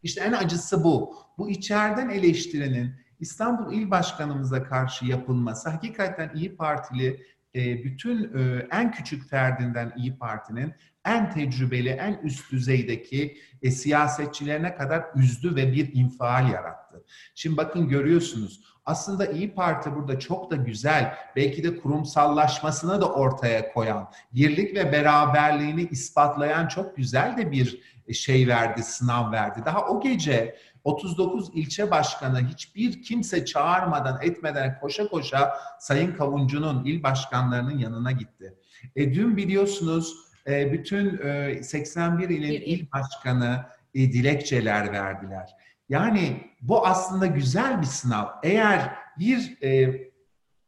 İşte 0.02 0.20
en 0.20 0.32
acısı 0.32 0.84
bu. 0.84 1.16
Bu 1.38 1.50
içeriden 1.50 2.08
eleştirinin 2.08 2.94
İstanbul 3.20 3.72
İl 3.72 3.90
Başkanımıza 3.90 4.62
karşı 4.62 5.04
yapılması 5.06 5.70
hakikaten 5.70 6.30
İyi 6.34 6.56
Partili 6.56 7.26
e, 7.54 7.84
bütün 7.84 8.38
e, 8.38 8.66
en 8.70 8.92
küçük 8.92 9.28
ferdinden 9.30 9.92
İyi 9.96 10.18
Parti'nin 10.18 10.74
en 11.04 11.30
tecrübeli, 11.30 11.88
en 11.88 12.20
üst 12.23 12.52
düzeydeki 12.52 13.37
e, 13.62 13.70
siyasetçilerine 13.70 14.75
kadar 14.75 15.04
üzdü 15.16 15.56
ve 15.56 15.73
bir 15.73 15.94
infial 15.94 16.50
yarattı. 16.50 17.04
Şimdi 17.34 17.56
bakın 17.56 17.88
görüyorsunuz 17.88 18.61
aslında 18.87 19.26
İyi 19.26 19.54
Parti 19.54 19.94
burada 19.94 20.18
çok 20.18 20.50
da 20.50 20.56
güzel, 20.56 21.14
belki 21.37 21.64
de 21.64 21.76
kurumsallaşmasını 21.76 23.00
da 23.00 23.12
ortaya 23.12 23.73
koyan, 23.73 24.11
birlik 24.34 24.75
ve 24.75 24.92
beraberliğini 24.92 25.82
ispatlayan 25.82 26.68
çok 26.68 26.96
güzel 26.96 27.37
de 27.37 27.52
bir 27.52 27.80
şey 28.12 28.49
verdi, 28.49 28.82
sınav 28.82 29.32
verdi. 29.32 29.62
Daha 29.66 29.87
o 29.88 30.00
gece 30.00 30.56
39 30.84 31.50
ilçe 31.54 31.90
başkanı 31.90 32.49
hiçbir 32.49 33.02
kimse 33.02 33.44
çağırmadan 33.44 34.18
etmeden 34.23 34.78
koşa 34.80 35.08
koşa 35.08 35.54
Sayın 35.78 36.14
Kavuncu'nun 36.14 36.84
il 36.84 37.02
başkanlarının 37.02 37.78
yanına 37.78 38.12
gitti. 38.12 38.54
E, 38.96 39.14
dün 39.14 39.37
biliyorsunuz 39.37 40.14
e, 40.48 40.72
bütün 40.72 41.18
e, 41.18 41.62
81 41.62 42.28
ilin 42.28 42.52
il. 42.52 42.62
il 42.62 42.86
başkanı 42.92 43.64
e, 43.94 43.98
dilekçeler 43.98 44.92
verdiler. 44.92 45.56
Yani 45.88 46.50
bu 46.62 46.86
aslında 46.86 47.26
güzel 47.26 47.80
bir 47.80 47.86
sınav. 47.86 48.26
Eğer 48.42 48.94
bir 49.18 49.62
e, 49.62 50.00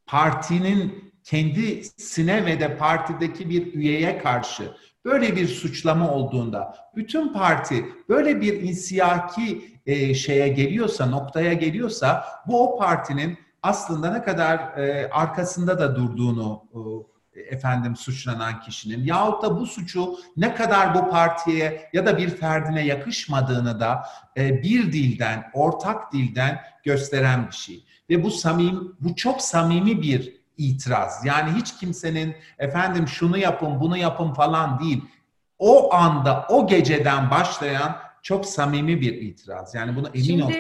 partinin 0.07 1.13
kendisine 1.25 2.47
ve 2.47 2.61
de 2.61 2.77
partideki 2.77 3.51
bir 3.51 3.75
üyeye 3.75 4.19
karşı 4.19 4.73
böyle 5.05 5.37
bir 5.37 5.49
suçlama 5.49 6.11
olduğunda 6.11 6.77
bütün 6.97 7.33
parti 7.33 7.85
böyle 8.09 8.41
bir 8.41 8.63
insiyaki 8.63 9.81
e, 9.87 10.15
şeye 10.15 10.49
geliyorsa, 10.49 11.07
noktaya 11.07 11.53
geliyorsa 11.53 12.25
bu 12.47 12.69
o 12.69 12.79
partinin 12.79 13.39
aslında 13.63 14.13
ne 14.13 14.23
kadar 14.23 14.79
e, 14.79 15.11
arkasında 15.11 15.79
da 15.79 15.97
durduğunu 15.97 16.63
e, 16.75 16.79
efendim 17.37 17.97
suçlanan 17.97 18.61
kişinin 18.61 19.05
yahut 19.05 19.43
da 19.43 19.61
bu 19.61 19.67
suçu 19.67 20.19
ne 20.37 20.55
kadar 20.55 20.95
bu 20.95 21.11
partiye 21.11 21.91
ya 21.93 22.07
da 22.07 22.19
bir 22.19 22.29
ferdine 22.29 22.87
yakışmadığını 22.87 23.81
da 23.81 24.07
e, 24.37 24.63
bir 24.63 24.93
dilden, 24.93 25.51
ortak 25.55 26.13
dilden 26.13 26.61
gösteren 26.85 27.47
bir 27.47 27.55
şey. 27.55 27.85
Ve 28.11 28.25
bu 28.25 28.31
samim, 28.31 28.97
bu 29.01 29.15
çok 29.15 29.43
samimi 29.43 30.03
bir 30.03 30.37
itiraz. 30.57 31.25
Yani 31.25 31.59
hiç 31.59 31.77
kimsenin 31.77 32.37
efendim 32.59 33.09
şunu 33.09 33.39
yapın, 33.39 33.81
bunu 33.81 33.97
yapın 33.97 34.35
falan 34.35 34.81
değil. 34.81 35.05
O 35.59 35.95
anda, 35.95 36.47
o 36.49 36.67
geceden 36.67 37.31
başlayan 37.31 37.97
çok 38.23 38.47
samimi 38.47 39.01
bir 39.01 39.13
itiraz. 39.13 39.75
Yani 39.75 39.97
buna 39.97 40.09
emin 40.09 40.23
Şimdi, 40.23 40.45
ol. 40.45 40.51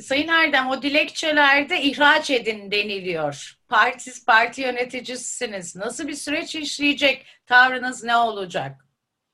Sayın 0.00 0.28
Erdem 0.28 0.66
o 0.66 0.82
dilekçelerde 0.82 1.82
ihraç 1.82 2.30
edin 2.30 2.70
deniliyor. 2.70 3.58
Partisiz 3.68 4.24
parti 4.24 4.60
yöneticisiniz. 4.60 5.76
Nasıl 5.76 6.08
bir 6.08 6.14
süreç 6.14 6.54
işleyecek? 6.54 7.26
Tavrınız 7.46 8.04
ne 8.04 8.16
olacak? 8.16 8.88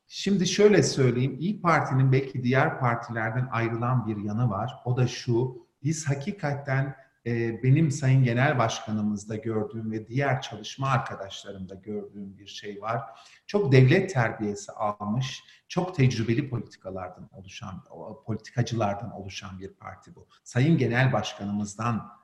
Şimdi 0.07 0.47
şöyle 0.47 0.83
söyleyeyim. 0.83 1.37
İyi 1.40 1.61
Parti'nin 1.61 2.12
belki 2.12 2.43
diğer 2.43 2.81
partilerden 2.81 3.49
ayrılan 3.50 4.07
bir 4.07 4.25
yanı 4.25 4.50
var. 4.50 4.73
O 4.85 4.97
da 4.97 5.07
şu. 5.07 5.67
Biz 5.83 6.09
hakikaten 6.09 6.97
e, 7.27 7.62
benim 7.62 7.91
Sayın 7.91 8.25
Genel 8.25 8.59
Başkanımızda 8.59 9.37
gördüğüm 9.37 9.93
ve 9.93 10.09
diğer 10.09 10.41
çalışma 10.41 10.89
arkadaşlarımda 10.89 11.75
gördüğüm 11.75 12.39
bir 12.39 12.47
şey 12.47 12.83
var. 12.83 13.03
Çok 13.47 13.73
devlet 13.73 14.11
terbiyesi 14.11 14.73
almış, 14.73 15.45
çok 15.69 15.95
tecrübeli 15.95 16.50
politikalardan 16.50 17.29
oluşan, 17.33 17.85
politikacılardan 18.27 19.11
oluşan 19.12 19.61
bir 19.61 19.73
parti 19.73 20.15
bu. 20.15 20.29
Sayın 20.45 20.79
Genel 20.79 21.12
Başkanımızdan 21.12 22.20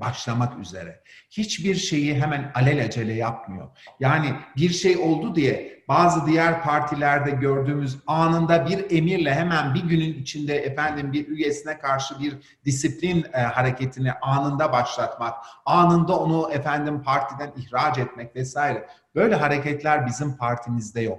başlamak 0.00 0.58
üzere. 0.58 1.02
Hiçbir 1.30 1.74
şeyi 1.74 2.14
hemen 2.14 2.52
alelacele 2.54 3.12
yapmıyor. 3.12 3.68
Yani 4.00 4.34
bir 4.56 4.70
şey 4.70 4.96
oldu 4.96 5.34
diye 5.34 5.78
bazı 5.88 6.26
diğer 6.26 6.62
partilerde 6.62 7.30
gördüğümüz 7.30 7.98
anında 8.06 8.66
bir 8.66 8.96
emirle 8.96 9.34
hemen 9.34 9.74
bir 9.74 9.82
günün 9.84 10.14
içinde 10.14 10.56
efendim 10.56 11.12
bir 11.12 11.28
üyesine 11.28 11.78
karşı 11.78 12.20
bir 12.20 12.36
disiplin 12.64 13.26
e, 13.32 13.40
hareketini 13.40 14.12
anında 14.12 14.72
başlatmak, 14.72 15.34
anında 15.66 16.18
onu 16.18 16.50
efendim 16.52 17.02
partiden 17.02 17.52
ihraç 17.56 17.98
etmek 17.98 18.36
vesaire. 18.36 18.88
Böyle 19.14 19.34
hareketler 19.34 20.06
bizim 20.06 20.36
partimizde 20.36 21.00
yok. 21.00 21.18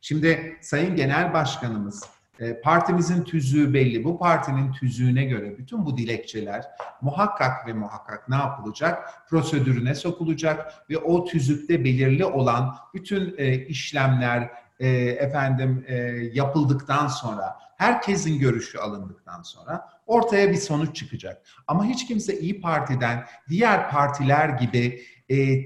Şimdi 0.00 0.58
Sayın 0.60 0.96
Genel 0.96 1.32
Başkanımız 1.32 2.04
e, 2.40 2.60
partimizin 2.60 3.24
tüzüğü 3.24 3.74
belli. 3.74 4.04
Bu 4.04 4.18
partinin 4.18 4.72
tüzüğüne 4.72 5.24
göre 5.24 5.58
bütün 5.58 5.86
bu 5.86 5.96
dilekçeler 5.96 6.64
muhakkak 7.00 7.66
ve 7.66 7.72
muhakkak 7.72 8.28
ne 8.28 8.36
yapılacak? 8.36 9.28
Prosedürüne 9.28 9.94
sokulacak 9.94 10.72
ve 10.90 10.98
o 10.98 11.24
tüzükte 11.24 11.84
belirli 11.84 12.24
olan 12.24 12.74
bütün 12.94 13.34
e, 13.38 13.54
işlemler 13.54 14.50
e, 14.80 14.88
efendim 14.98 15.86
yapıldıktan 16.32 17.06
sonra, 17.06 17.58
herkesin 17.76 18.38
görüşü 18.38 18.78
alındıktan 18.78 19.42
sonra 19.42 19.88
ortaya 20.06 20.50
bir 20.50 20.56
sonuç 20.56 20.96
çıkacak. 20.96 21.42
Ama 21.66 21.84
hiç 21.84 22.06
kimse 22.06 22.38
İyi 22.38 22.60
Parti'den 22.60 23.24
diğer 23.48 23.90
partiler 23.90 24.48
gibi 24.48 25.02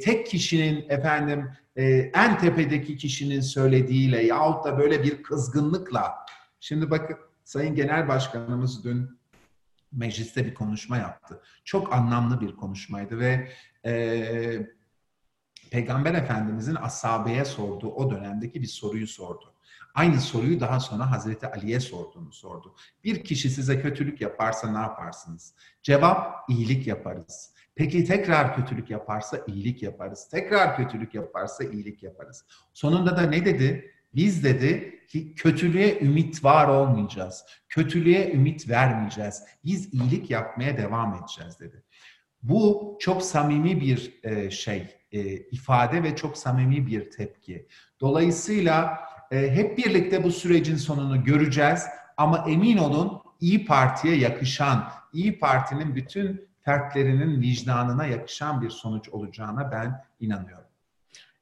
tek 0.04 0.26
kişinin 0.26 0.88
efendim 0.88 1.50
en 2.14 2.38
tepedeki 2.38 2.96
kişinin 2.96 3.40
söylediğiyle 3.40 4.26
yahut 4.26 4.64
da 4.64 4.78
böyle 4.78 5.02
bir 5.02 5.22
kızgınlıkla 5.22 6.27
Şimdi 6.61 6.91
bakın 6.91 7.17
Sayın 7.45 7.75
Genel 7.75 8.09
Başkanımız 8.09 8.85
dün 8.85 9.19
mecliste 9.93 10.47
bir 10.47 10.55
konuşma 10.55 10.97
yaptı. 10.97 11.43
Çok 11.65 11.93
anlamlı 11.93 12.41
bir 12.41 12.57
konuşmaydı 12.57 13.19
ve 13.19 13.53
e, 13.85 14.69
Peygamber 15.71 16.15
Efendimizin 16.15 16.75
ashabeye 16.75 17.45
sorduğu 17.45 17.91
o 17.91 18.11
dönemdeki 18.11 18.62
bir 18.62 18.67
soruyu 18.67 19.07
sordu. 19.07 19.55
Aynı 19.95 20.21
soruyu 20.21 20.61
daha 20.61 20.81
sonra 20.81 21.11
Hazreti 21.11 21.47
Ali'ye 21.47 21.81
sorduğunu 21.81 22.33
sordu. 22.33 22.75
Bir 23.05 23.25
kişi 23.25 23.50
size 23.50 23.83
kötülük 23.83 24.21
yaparsa 24.21 24.73
ne 24.73 24.79
yaparsınız? 24.79 25.55
Cevap 25.83 26.50
iyilik 26.50 26.87
yaparız. 26.87 27.55
Peki 27.75 28.05
tekrar 28.05 28.57
kötülük 28.57 28.91
yaparsa 28.91 29.38
iyilik 29.47 29.83
yaparız. 29.83 30.29
Tekrar 30.31 30.77
kötülük 30.77 31.15
yaparsa 31.15 31.65
iyilik 31.65 32.03
yaparız. 32.03 32.45
Sonunda 32.73 33.17
da 33.17 33.23
ne 33.23 33.45
dedi? 33.45 33.93
Biz 34.15 34.45
dedi 34.45 34.99
ki 35.09 35.35
kötülüğe 35.35 36.00
ümit 36.00 36.45
var 36.45 36.69
olmayacağız. 36.69 37.45
Kötülüğe 37.69 38.33
ümit 38.33 38.69
vermeyeceğiz. 38.69 39.43
Biz 39.65 39.95
iyilik 39.95 40.31
yapmaya 40.31 40.77
devam 40.77 41.15
edeceğiz 41.15 41.61
dedi. 41.61 41.83
Bu 42.43 42.97
çok 43.00 43.23
samimi 43.23 43.81
bir 43.81 44.21
e, 44.23 44.50
şey, 44.50 44.97
e, 45.12 45.37
ifade 45.37 46.03
ve 46.03 46.17
çok 46.17 46.38
samimi 46.38 46.87
bir 46.87 47.11
tepki. 47.11 47.67
Dolayısıyla 48.00 48.99
e, 49.31 49.50
hep 49.50 49.79
birlikte 49.79 50.25
bu 50.25 50.31
sürecin 50.31 50.77
sonunu 50.77 51.25
göreceğiz 51.25 51.87
ama 52.17 52.45
emin 52.49 52.77
olun 52.77 53.23
İyi 53.41 53.67
Parti'ye 53.67 54.17
yakışan, 54.17 54.88
İyi 55.12 55.38
Parti'nin 55.38 55.95
bütün 55.95 56.49
fertlerinin 56.61 57.41
vicdanına 57.41 58.07
yakışan 58.07 58.62
bir 58.62 58.71
sonuç 58.71 59.09
olacağına 59.09 59.73
ben 59.73 60.05
inanıyorum. 60.21 60.67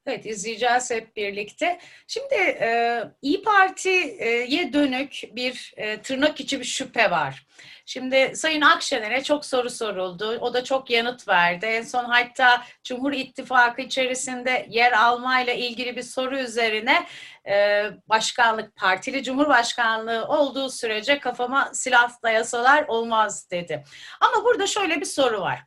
Evet 0.07 0.25
izleyeceğiz 0.25 0.91
hep 0.91 1.15
birlikte. 1.15 1.79
Şimdi 2.07 2.35
e, 2.35 3.03
İyi 3.21 3.41
Parti'ye 3.41 4.73
dönük 4.73 5.21
bir 5.31 5.73
e, 5.77 6.01
tırnak 6.01 6.39
içi 6.39 6.59
bir 6.59 6.65
şüphe 6.65 7.11
var. 7.11 7.47
Şimdi 7.85 8.31
Sayın 8.35 8.61
Akşener'e 8.61 9.23
çok 9.23 9.45
soru 9.45 9.69
soruldu. 9.69 10.37
O 10.41 10.53
da 10.53 10.63
çok 10.63 10.89
yanıt 10.89 11.27
verdi. 11.27 11.65
En 11.65 11.81
son 11.81 12.05
hatta 12.05 12.63
Cumhur 12.83 13.13
İttifakı 13.13 13.81
içerisinde 13.81 14.67
yer 14.69 14.91
almayla 14.91 15.53
ilgili 15.53 15.95
bir 15.95 16.03
soru 16.03 16.39
üzerine 16.39 17.07
e, 17.47 17.83
başkanlık, 18.09 18.75
partili 18.75 19.23
cumhurbaşkanlığı 19.23 20.25
olduğu 20.27 20.69
sürece 20.69 21.19
kafama 21.19 21.69
silah 21.73 22.23
dayasalar 22.23 22.85
olmaz 22.87 23.51
dedi. 23.51 23.83
Ama 24.21 24.45
burada 24.45 24.67
şöyle 24.67 25.01
bir 25.01 25.05
soru 25.05 25.41
var. 25.41 25.59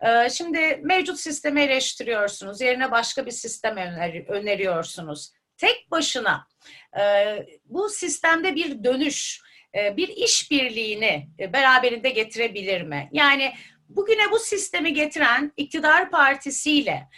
E, 0.00 0.30
şimdi 0.30 0.80
mevcut 0.82 1.20
sistemi 1.20 1.60
eleştiriyorsunuz. 1.60 2.60
Yerine 2.60 2.90
başka 2.90 3.26
bir 3.26 3.30
sistem 3.30 3.76
öneriyorsunuz. 4.28 5.32
Tek 5.56 5.90
başına 5.90 6.46
e, 6.98 7.02
bu 7.64 7.88
sistemde 7.88 8.54
bir 8.54 8.84
dönüş 8.84 9.40
e, 9.74 9.96
bir 9.96 10.08
işbirliğini 10.08 11.28
e, 11.38 11.52
beraberinde 11.52 12.10
getirebilir 12.10 12.82
mi? 12.82 13.08
Yani 13.12 13.52
bugüne 13.88 14.30
bu 14.30 14.38
sistemi 14.38 14.94
getiren 14.94 15.52
iktidar 15.56 16.10
partisiyle 16.10 17.08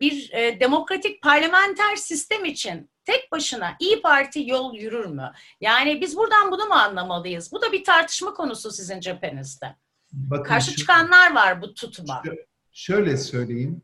bir 0.00 0.32
demokratik 0.60 1.22
parlamenter 1.22 1.96
sistem 1.96 2.44
için 2.44 2.90
tek 3.04 3.32
başına 3.32 3.76
İyi 3.80 4.02
Parti 4.02 4.50
yol 4.50 4.74
yürür 4.74 5.06
mü? 5.06 5.32
Yani 5.60 6.00
biz 6.00 6.16
buradan 6.16 6.50
bunu 6.50 6.66
mu 6.66 6.74
anlamalıyız? 6.74 7.52
Bu 7.52 7.62
da 7.62 7.72
bir 7.72 7.84
tartışma 7.84 8.34
konusu 8.34 8.70
sizin 8.70 9.00
cephenizde. 9.00 9.76
Bakın, 10.12 10.44
Karşı 10.44 10.70
şu, 10.70 10.76
çıkanlar 10.76 11.34
var 11.34 11.62
bu 11.62 11.74
tutuma. 11.74 12.22
Şöyle 12.72 13.16
söyleyeyim. 13.16 13.82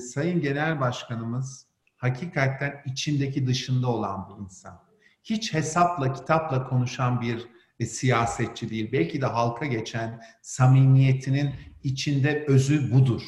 Sayın 0.00 0.40
Genel 0.40 0.80
Başkanımız 0.80 1.66
hakikaten 1.96 2.82
içindeki 2.86 3.46
dışında 3.46 3.88
olan 3.88 4.28
bir 4.28 4.44
insan 4.44 4.86
hiç 5.24 5.54
hesapla 5.54 6.12
kitapla 6.12 6.68
konuşan 6.68 7.20
bir 7.20 7.46
e, 7.80 7.86
siyasetçi 7.86 8.70
değil. 8.70 8.92
Belki 8.92 9.20
de 9.20 9.26
halka 9.26 9.66
geçen 9.66 10.22
samimiyetinin 10.42 11.54
içinde 11.82 12.44
özü 12.48 12.92
budur. 12.92 13.22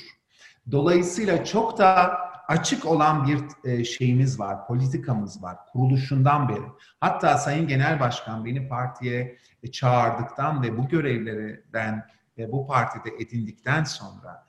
Dolayısıyla 0.71 1.45
çok 1.45 1.79
da 1.79 2.19
açık 2.49 2.87
olan 2.87 3.27
bir 3.27 3.71
e, 3.71 3.85
şeyimiz 3.85 4.41
var, 4.41 4.67
politikamız 4.67 5.43
var 5.43 5.57
kuruluşundan 5.73 6.49
beri. 6.49 6.65
Hatta 7.01 7.39
Sayın 7.39 7.69
Genel 7.69 8.01
Başkan 8.01 8.45
beni 8.45 8.69
partiye 8.69 9.39
e, 9.63 9.71
çağırdıktan 9.71 10.63
ve 10.63 10.79
bu 10.79 10.89
görevleri 10.89 11.65
ben 11.73 12.07
e, 12.39 12.53
bu 12.53 12.67
partide 12.67 13.11
edindikten 13.21 13.85
sonra 13.85 14.49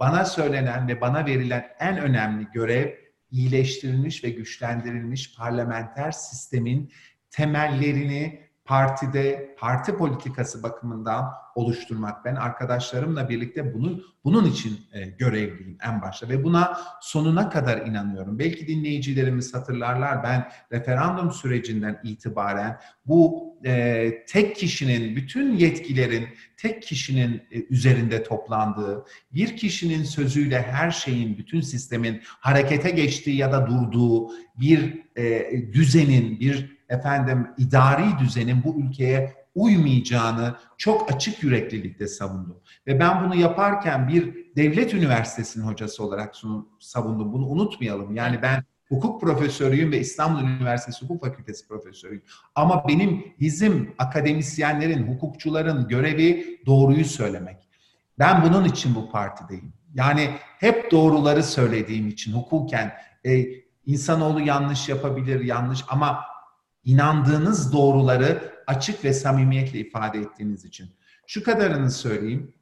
bana 0.00 0.24
söylenen 0.24 0.88
ve 0.88 1.00
bana 1.00 1.26
verilen 1.26 1.66
en 1.78 1.98
önemli 1.98 2.46
görev 2.54 2.94
iyileştirilmiş 3.30 4.24
ve 4.24 4.30
güçlendirilmiş 4.30 5.36
parlamenter 5.36 6.10
sistemin 6.10 6.92
temellerini 7.30 8.44
partide, 8.64 9.56
parti 9.58 9.96
politikası 9.96 10.62
bakımından 10.62 11.32
oluşturmak. 11.54 12.24
Ben 12.24 12.34
arkadaşlarımla 12.34 13.28
birlikte 13.28 13.74
bunu 13.74 14.00
bunun 14.24 14.44
için 14.44 14.80
e, 14.92 15.04
görevliyim 15.04 15.78
en 15.82 16.02
başta 16.02 16.28
ve 16.28 16.44
buna 16.44 16.78
sonuna 17.00 17.50
kadar 17.50 17.86
inanıyorum. 17.86 18.38
Belki 18.38 18.66
dinleyicilerimiz 18.66 19.54
hatırlarlar 19.54 20.22
ben 20.22 20.48
referandum 20.72 21.30
sürecinden 21.32 22.00
itibaren 22.04 22.80
bu 23.06 23.53
e, 23.64 24.12
tek 24.28 24.56
kişinin, 24.56 25.16
bütün 25.16 25.56
yetkilerin 25.56 26.28
tek 26.56 26.82
kişinin 26.82 27.42
e, 27.52 27.64
üzerinde 27.70 28.22
toplandığı, 28.22 29.04
bir 29.34 29.56
kişinin 29.56 30.04
sözüyle 30.04 30.62
her 30.62 30.90
şeyin, 30.90 31.38
bütün 31.38 31.60
sistemin 31.60 32.20
harekete 32.24 32.90
geçtiği 32.90 33.36
ya 33.36 33.52
da 33.52 33.66
durduğu 33.66 34.30
bir 34.60 35.02
e, 35.16 35.50
düzenin, 35.72 36.40
bir 36.40 36.76
efendim 36.88 37.46
idari 37.58 38.18
düzenin 38.18 38.64
bu 38.64 38.80
ülkeye 38.80 39.34
uymayacağını 39.54 40.56
çok 40.78 41.14
açık 41.14 41.42
yüreklilikte 41.42 42.06
savundum. 42.06 42.56
Ve 42.86 43.00
ben 43.00 43.24
bunu 43.24 43.34
yaparken 43.34 44.08
bir 44.08 44.34
devlet 44.56 44.94
üniversitesinin 44.94 45.64
hocası 45.64 46.04
olarak 46.04 46.34
savundum. 46.80 47.32
Bunu 47.32 47.46
unutmayalım. 47.46 48.14
Yani 48.14 48.42
ben 48.42 48.64
hukuk 48.88 49.20
profesörüyüm 49.20 49.92
ve 49.92 50.00
İstanbul 50.00 50.40
Üniversitesi 50.40 51.04
Hukuk 51.04 51.24
Fakültesi 51.24 51.68
profesörüyüm. 51.68 52.22
Ama 52.54 52.88
benim 52.88 53.34
bizim 53.40 53.94
akademisyenlerin, 53.98 55.06
hukukçuların 55.06 55.88
görevi 55.88 56.60
doğruyu 56.66 57.04
söylemek. 57.04 57.68
Ben 58.18 58.44
bunun 58.44 58.64
için 58.64 58.94
bu 58.94 59.10
partideyim. 59.10 59.72
Yani 59.94 60.30
hep 60.40 60.90
doğruları 60.90 61.42
söylediğim 61.42 62.08
için 62.08 62.32
hukuken 62.32 62.94
e, 63.26 63.44
insanoğlu 63.86 64.40
yanlış 64.40 64.88
yapabilir, 64.88 65.40
yanlış 65.40 65.84
ama 65.88 66.24
inandığınız 66.84 67.72
doğruları 67.72 68.54
açık 68.66 69.04
ve 69.04 69.12
samimiyetle 69.12 69.78
ifade 69.78 70.18
ettiğiniz 70.18 70.64
için. 70.64 70.90
Şu 71.26 71.44
kadarını 71.44 71.90
söyleyeyim. 71.90 72.54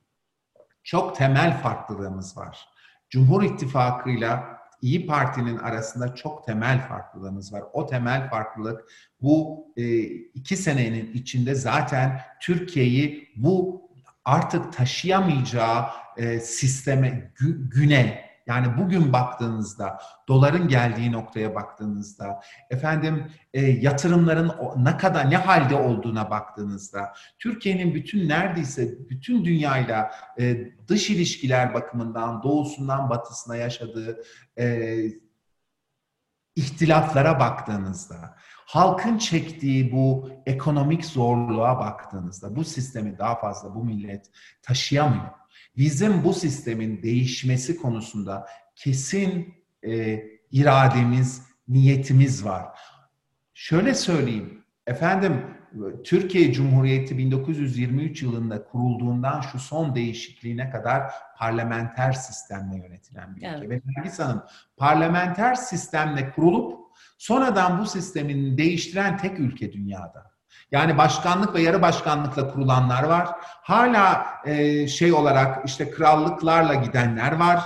Çok 0.85 1.17
temel 1.17 1.63
farklılığımız 1.63 2.37
var. 2.37 2.69
Cumhur 3.11 3.43
İttifakı'yla 3.43 4.62
İyi 4.83 5.07
Parti'nin 5.07 5.57
arasında 5.57 6.15
çok 6.15 6.47
temel 6.47 6.89
farklılığımız 6.89 7.53
var. 7.53 7.63
O 7.73 7.87
temel 7.87 8.31
farklılık 8.31 8.81
bu 9.21 9.67
e, 9.77 10.03
iki 10.11 10.57
senenin 10.57 11.13
içinde 11.13 11.55
zaten 11.55 12.21
Türkiye'yi 12.41 13.29
bu 13.37 13.83
artık 14.25 14.73
taşıyamayacağı 14.73 15.87
e, 16.17 16.41
sisteme, 16.41 17.33
gü, 17.37 17.71
güne 17.71 18.32
yani 18.47 18.79
bugün 18.79 19.13
baktığınızda, 19.13 19.99
doların 20.29 20.69
geldiği 20.69 21.13
noktaya 21.13 21.55
baktığınızda, 21.55 22.41
efendim 22.71 23.27
e, 23.55 23.61
yatırımların 23.61 24.53
ne 24.77 24.97
kadar 24.97 25.31
ne 25.31 25.37
halde 25.37 25.75
olduğuna 25.75 26.31
baktığınızda, 26.31 27.13
Türkiye'nin 27.39 27.95
bütün 27.95 28.29
neredeyse 28.29 29.09
bütün 29.11 29.45
dünyayla 29.45 30.11
e, 30.41 30.73
dış 30.89 31.11
ilişkiler 31.11 31.75
bakımından 31.75 32.43
doğusundan 32.43 33.11
batısına 33.11 33.57
yaşadığı 33.57 34.23
e, 34.59 34.97
ihtilaflara 36.57 37.41
baktığınızda, 37.41 38.37
halkın 38.67 39.19
çektiği 39.19 39.93
bu 39.93 40.31
ekonomik 40.47 41.05
zorluğa 41.05 41.79
baktığınızda 41.79 42.57
bu 42.57 42.65
sistemi 42.65 43.19
daha 43.19 43.41
fazla 43.41 43.75
bu 43.75 43.85
millet 43.85 44.31
taşıyamıyor. 44.63 45.42
Bizim 45.77 46.25
bu 46.25 46.33
sistemin 46.33 47.03
değişmesi 47.03 47.77
konusunda 47.77 48.47
kesin 48.77 49.55
e, 49.87 50.23
irademiz, 50.51 51.43
niyetimiz 51.69 52.45
var. 52.45 52.79
Şöyle 53.55 53.95
söyleyeyim, 53.95 54.65
efendim 54.87 55.45
Türkiye 56.05 56.53
Cumhuriyeti 56.53 57.19
1923 57.19 58.23
yılında 58.23 58.65
kurulduğundan 58.65 59.41
şu 59.41 59.59
son 59.59 59.95
değişikliğine 59.95 60.71
kadar 60.71 61.13
parlamenter 61.39 62.13
sistemle 62.13 62.77
yönetilen 62.77 63.37
bir 63.37 63.41
ülke. 63.41 63.49
Evet. 63.57 63.71
Ve 63.71 63.81
Nergis 63.85 64.19
Hanım 64.19 64.43
parlamenter 64.77 65.55
sistemle 65.55 66.31
kurulup 66.31 66.83
sonradan 67.19 67.79
bu 67.81 67.87
sistemin 67.87 68.59
değiştiren 68.59 69.17
tek 69.17 69.41
ülke 69.41 69.73
dünyada. 69.73 70.32
Yani 70.71 70.99
başkanlık 70.99 71.55
ve 71.55 71.63
yarı 71.63 71.83
başkanlıkla 71.83 72.53
kurulanlar 72.53 73.03
var. 73.03 73.29
Hala 73.43 74.27
e, 74.45 74.89
şey 74.89 75.13
olarak 75.13 75.69
işte 75.69 75.91
krallıklarla 75.91 76.75
gidenler 76.75 77.33
var. 77.33 77.61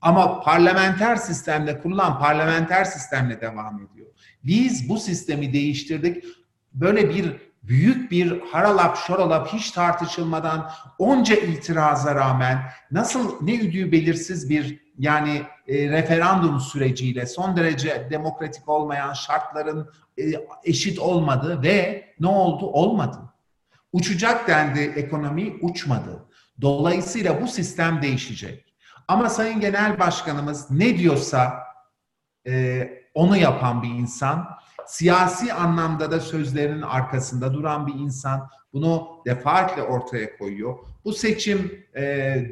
Ama 0.00 0.40
parlamenter 0.40 1.16
sistemle 1.16 1.80
kurulan 1.80 2.18
parlamenter 2.18 2.84
sistemle 2.84 3.40
devam 3.40 3.80
ediyor. 3.80 4.06
Biz 4.44 4.88
bu 4.88 4.98
sistemi 4.98 5.52
değiştirdik. 5.52 6.24
Böyle 6.72 7.10
bir 7.10 7.36
büyük 7.62 8.10
bir 8.10 8.40
haralap 8.52 8.96
şoralap 8.96 9.48
hiç 9.52 9.70
tartışılmadan 9.70 10.70
onca 10.98 11.34
itiraza 11.34 12.14
rağmen 12.14 12.62
nasıl 12.90 13.36
ne 13.40 13.54
üdüğü 13.54 13.92
belirsiz 13.92 14.50
bir 14.50 14.85
yani 14.98 15.42
e, 15.68 15.88
referandum 15.88 16.60
süreciyle 16.60 17.26
son 17.26 17.56
derece 17.56 18.08
demokratik 18.10 18.68
olmayan 18.68 19.12
şartların 19.12 19.90
e, 20.18 20.22
eşit 20.64 20.98
olmadı 20.98 21.62
ve 21.62 22.06
ne 22.20 22.26
oldu? 22.26 22.66
Olmadı. 22.66 23.18
Uçacak 23.92 24.48
dendi 24.48 24.80
ekonomi, 24.80 25.56
uçmadı. 25.62 26.26
Dolayısıyla 26.60 27.42
bu 27.42 27.48
sistem 27.48 28.02
değişecek. 28.02 28.74
Ama 29.08 29.28
Sayın 29.28 29.60
Genel 29.60 29.98
Başkanımız 29.98 30.70
ne 30.70 30.98
diyorsa 30.98 31.52
e, 32.46 32.88
onu 33.14 33.36
yapan 33.36 33.82
bir 33.82 33.88
insan. 33.88 34.48
Siyasi 34.86 35.52
anlamda 35.52 36.10
da 36.10 36.20
sözlerinin 36.20 36.82
arkasında 36.82 37.54
duran 37.54 37.86
bir 37.86 37.94
insan. 37.94 38.48
Bunu 38.72 39.08
defaatle 39.26 39.82
ortaya 39.82 40.38
koyuyor. 40.38 40.78
Bu 41.06 41.12
seçim 41.12 41.86
e, 41.96 42.02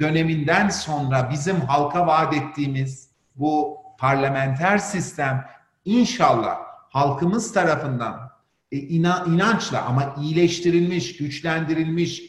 döneminden 0.01 0.69
sonra 0.69 1.31
bizim 1.31 1.61
halka 1.61 2.07
vaat 2.07 2.35
ettiğimiz 2.35 3.11
bu 3.37 3.79
parlamenter 3.99 4.79
sistem 4.79 5.45
inşallah 5.85 6.59
halkımız 6.91 7.53
tarafından 7.53 8.31
e, 8.73 8.77
inançla 8.77 9.83
ama 9.85 10.15
iyileştirilmiş, 10.21 11.17
güçlendirilmiş, 11.17 12.23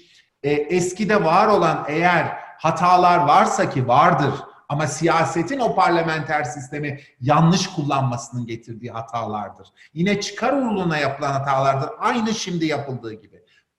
e, 0.43 0.51
eskide 0.51 1.23
var 1.23 1.47
olan 1.47 1.85
eğer 1.87 2.37
hatalar 2.57 3.17
varsa 3.17 3.69
ki 3.69 3.87
vardır 3.87 4.33
Ama 4.69 4.87
siyasetin 4.87 5.59
o 5.59 5.75
parlamenter 5.75 6.43
sistemi 6.43 6.99
yanlış 7.21 7.67
kullanmasının 7.67 8.47
getirdiği 8.47 8.91
hatalardır. 8.91 9.67
Yine 9.93 10.21
çıkar 10.21 10.53
uğruna 10.53 10.97
yapılan 10.97 11.31
hatalardır. 11.31 11.89
Aynı 11.99 12.33
şimdi 12.33 12.65
yapıldığı 12.65 13.13
gibi. 13.13 13.34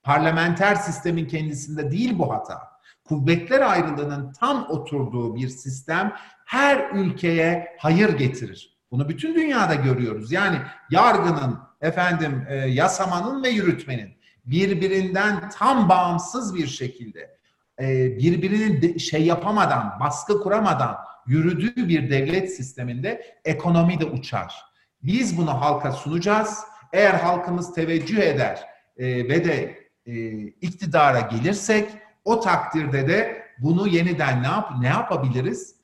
Parlamenter 0.07 0.75
sistemin 0.75 1.25
kendisinde 1.25 1.91
değil 1.91 2.19
bu 2.19 2.33
hata. 2.33 2.61
Kuvvetler 3.03 3.61
ayrılığının 3.61 4.33
tam 4.33 4.65
oturduğu 4.69 5.35
bir 5.35 5.49
sistem 5.49 6.13
her 6.45 6.89
ülkeye 6.89 7.75
hayır 7.79 8.09
getirir. 8.09 8.77
Bunu 8.91 9.09
bütün 9.09 9.35
dünyada 9.35 9.75
görüyoruz. 9.75 10.31
Yani 10.31 10.57
yargının, 10.91 11.59
efendim 11.81 12.45
e, 12.49 12.55
yasamanın 12.55 13.43
ve 13.43 13.49
yürütmenin 13.49 14.17
birbirinden 14.45 15.49
tam 15.49 15.89
bağımsız 15.89 16.55
bir 16.55 16.67
şekilde 16.67 17.37
e, 17.79 18.17
birbirini 18.17 18.99
şey 18.99 19.25
yapamadan, 19.25 19.97
baskı 19.99 20.41
kuramadan 20.41 20.97
yürüdüğü 21.25 21.89
bir 21.89 22.11
devlet 22.11 22.55
sisteminde 22.55 23.39
ekonomi 23.45 23.99
de 23.99 24.05
uçar. 24.05 24.55
Biz 25.03 25.37
bunu 25.37 25.61
halka 25.61 25.91
sunacağız. 25.91 26.59
Eğer 26.93 27.13
halkımız 27.13 27.73
teveccüh 27.73 28.17
eder 28.17 28.65
e, 28.97 29.05
ve 29.07 29.45
de 29.45 29.76
e, 30.07 30.13
iktidara 30.47 31.19
gelirsek 31.19 31.89
o 32.25 32.39
takdirde 32.39 33.07
de 33.07 33.43
bunu 33.59 33.87
yeniden 33.87 34.43
ne 34.43 34.47
yap 34.47 34.71
ne 34.79 34.87
yapabiliriz? 34.87 35.75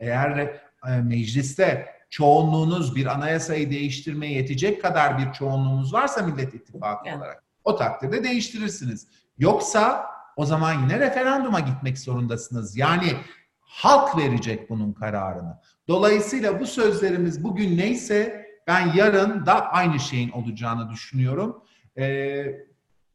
Eğer 0.00 0.38
e, 0.38 0.90
mecliste 1.02 1.86
çoğunluğunuz 2.10 2.96
bir 2.96 3.06
anayasayı 3.06 3.70
değiştirmeye 3.70 4.32
yetecek 4.32 4.82
kadar 4.82 5.18
bir 5.18 5.32
çoğunluğunuz 5.32 5.92
varsa 5.92 6.22
Millet 6.22 6.54
İttifakı 6.54 7.08
Evet. 7.08 7.18
olarak 7.18 7.44
o 7.64 7.76
takdirde 7.76 8.24
değiştirirsiniz. 8.24 9.08
Yoksa 9.38 10.06
o 10.36 10.44
zaman 10.46 10.82
yine 10.82 10.98
referanduma 10.98 11.60
gitmek 11.60 11.98
zorundasınız. 11.98 12.76
Yani 12.76 13.12
halk 13.60 14.16
verecek 14.16 14.70
bunun 14.70 14.92
kararını. 14.92 15.58
Dolayısıyla 15.88 16.60
bu 16.60 16.66
sözlerimiz 16.66 17.44
bugün 17.44 17.78
neyse 17.78 18.46
ben 18.66 18.92
yarın 18.94 19.46
da 19.46 19.66
aynı 19.72 20.00
şeyin 20.00 20.30
olacağını 20.30 20.90
düşünüyorum. 20.90 21.64
Ee, 21.98 22.67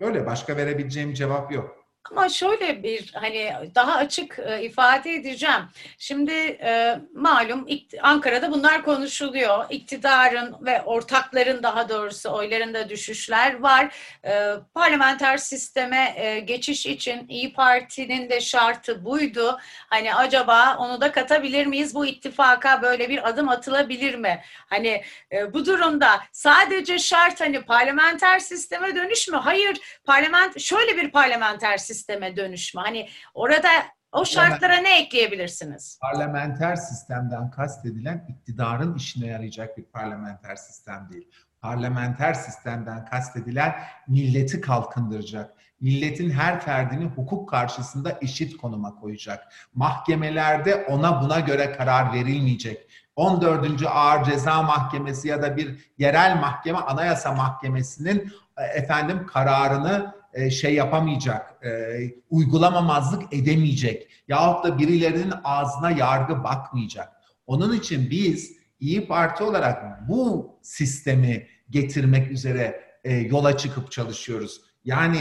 böyle 0.03 0.25
başka 0.25 0.57
verebileceğim 0.57 1.13
cevap 1.13 1.51
yok. 1.51 1.82
Ama 2.11 2.29
şöyle 2.29 2.83
bir 2.83 3.11
hani 3.13 3.53
daha 3.75 3.95
açık 3.95 4.39
e, 4.39 4.63
ifade 4.63 5.11
edeceğim. 5.11 5.61
Şimdi 5.97 6.33
e, 6.61 6.99
malum 7.13 7.67
Ankara'da 8.01 8.51
bunlar 8.51 8.83
konuşuluyor. 8.83 9.65
İktidarın 9.69 10.55
ve 10.61 10.81
ortakların 10.81 11.63
daha 11.63 11.89
doğrusu 11.89 12.29
oylarında 12.29 12.89
düşüşler 12.89 13.59
var. 13.59 13.95
E, 14.25 14.53
parlamenter 14.73 15.37
sisteme 15.37 16.13
e, 16.15 16.39
geçiş 16.39 16.85
için 16.85 17.27
İyi 17.29 17.53
Parti'nin 17.53 18.29
de 18.29 18.41
şartı 18.41 19.05
buydu. 19.05 19.59
Hani 19.89 20.15
acaba 20.15 20.77
onu 20.77 21.01
da 21.01 21.11
katabilir 21.11 21.65
miyiz? 21.65 21.95
Bu 21.95 22.05
ittifaka 22.05 22.81
böyle 22.81 23.09
bir 23.09 23.29
adım 23.29 23.49
atılabilir 23.49 24.15
mi? 24.15 24.41
Hani 24.69 25.03
e, 25.31 25.53
bu 25.53 25.65
durumda 25.65 26.19
sadece 26.31 26.99
şart 26.99 27.41
hani 27.41 27.61
parlamenter 27.61 28.39
sisteme 28.39 28.95
dönüş 28.95 29.27
mü? 29.27 29.37
Hayır, 29.37 29.99
parlament 30.05 30.59
şöyle 30.59 30.97
bir 30.97 31.11
parlamenter 31.11 31.77
sisteme 31.93 32.35
dönüşme. 32.35 32.81
Hani 32.81 33.09
orada 33.33 33.69
o 34.11 34.25
şartlara 34.25 34.77
ne 34.77 34.99
ekleyebilirsiniz? 34.99 35.99
Parlamenter 36.01 36.75
sistemden 36.75 37.51
kastedilen 37.51 38.25
iktidarın 38.29 38.95
işine 38.95 39.27
yarayacak 39.27 39.77
bir 39.77 39.83
parlamenter 39.83 40.55
sistem 40.55 41.07
değil. 41.11 41.27
Parlamenter 41.61 42.33
sistemden 42.33 43.05
kastedilen 43.05 43.75
milleti 44.07 44.61
kalkındıracak. 44.61 45.53
Milletin 45.81 46.29
her 46.31 46.59
ferdini 46.59 47.05
hukuk 47.05 47.49
karşısında 47.49 48.17
eşit 48.21 48.57
konuma 48.57 48.95
koyacak. 48.95 49.53
Mahkemelerde 49.73 50.75
ona 50.75 51.21
buna 51.21 51.39
göre 51.39 51.71
karar 51.71 52.13
verilmeyecek. 52.13 52.89
14. 53.15 53.83
Ağır 53.87 54.23
Ceza 54.23 54.61
Mahkemesi 54.61 55.27
ya 55.27 55.41
da 55.41 55.57
bir 55.57 55.91
yerel 55.97 56.37
mahkeme 56.39 56.79
Anayasa 56.79 57.31
Mahkemesi'nin 57.31 58.33
e, 58.57 58.63
efendim 58.63 59.27
kararını 59.27 60.22
e, 60.33 60.49
şey 60.49 60.73
yapamayacak, 60.73 61.65
e, 61.65 61.71
uygulamamazlık 62.29 63.33
edemeyecek 63.33 64.07
yahut 64.27 64.65
da 64.65 64.77
birilerinin 64.77 65.33
ağzına 65.43 65.91
yargı 65.91 66.43
bakmayacak. 66.43 67.09
Onun 67.47 67.73
için 67.77 68.09
biz 68.09 68.63
İyi 68.79 69.07
Parti 69.07 69.43
olarak 69.43 70.09
bu 70.09 70.55
sistemi 70.61 71.47
getirmek 71.69 72.31
üzere 72.31 72.83
e, 73.03 73.13
yola 73.13 73.57
çıkıp 73.57 73.91
çalışıyoruz. 73.91 74.61
Yani 74.85 75.19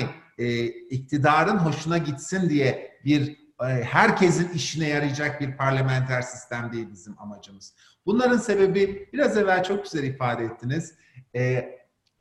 iktidarın 0.91 1.57
hoşuna 1.57 1.99
gitsin 1.99 2.49
diye 2.49 2.99
bir 3.05 3.37
herkesin 3.83 4.49
işine 4.49 4.89
yarayacak 4.89 5.41
bir 5.41 5.57
parlamenter 5.57 6.23
sistem 6.23 6.73
değil 6.73 6.89
bizim 6.93 7.19
amacımız. 7.19 7.75
Bunların 8.07 8.39
sebebi 8.39 9.09
biraz 9.13 9.37
evvel 9.37 9.63
çok 9.65 9.85
güzel 9.85 10.05
ifade 10.05 10.45
ettiniz. 10.45 10.95
E, 11.35 11.69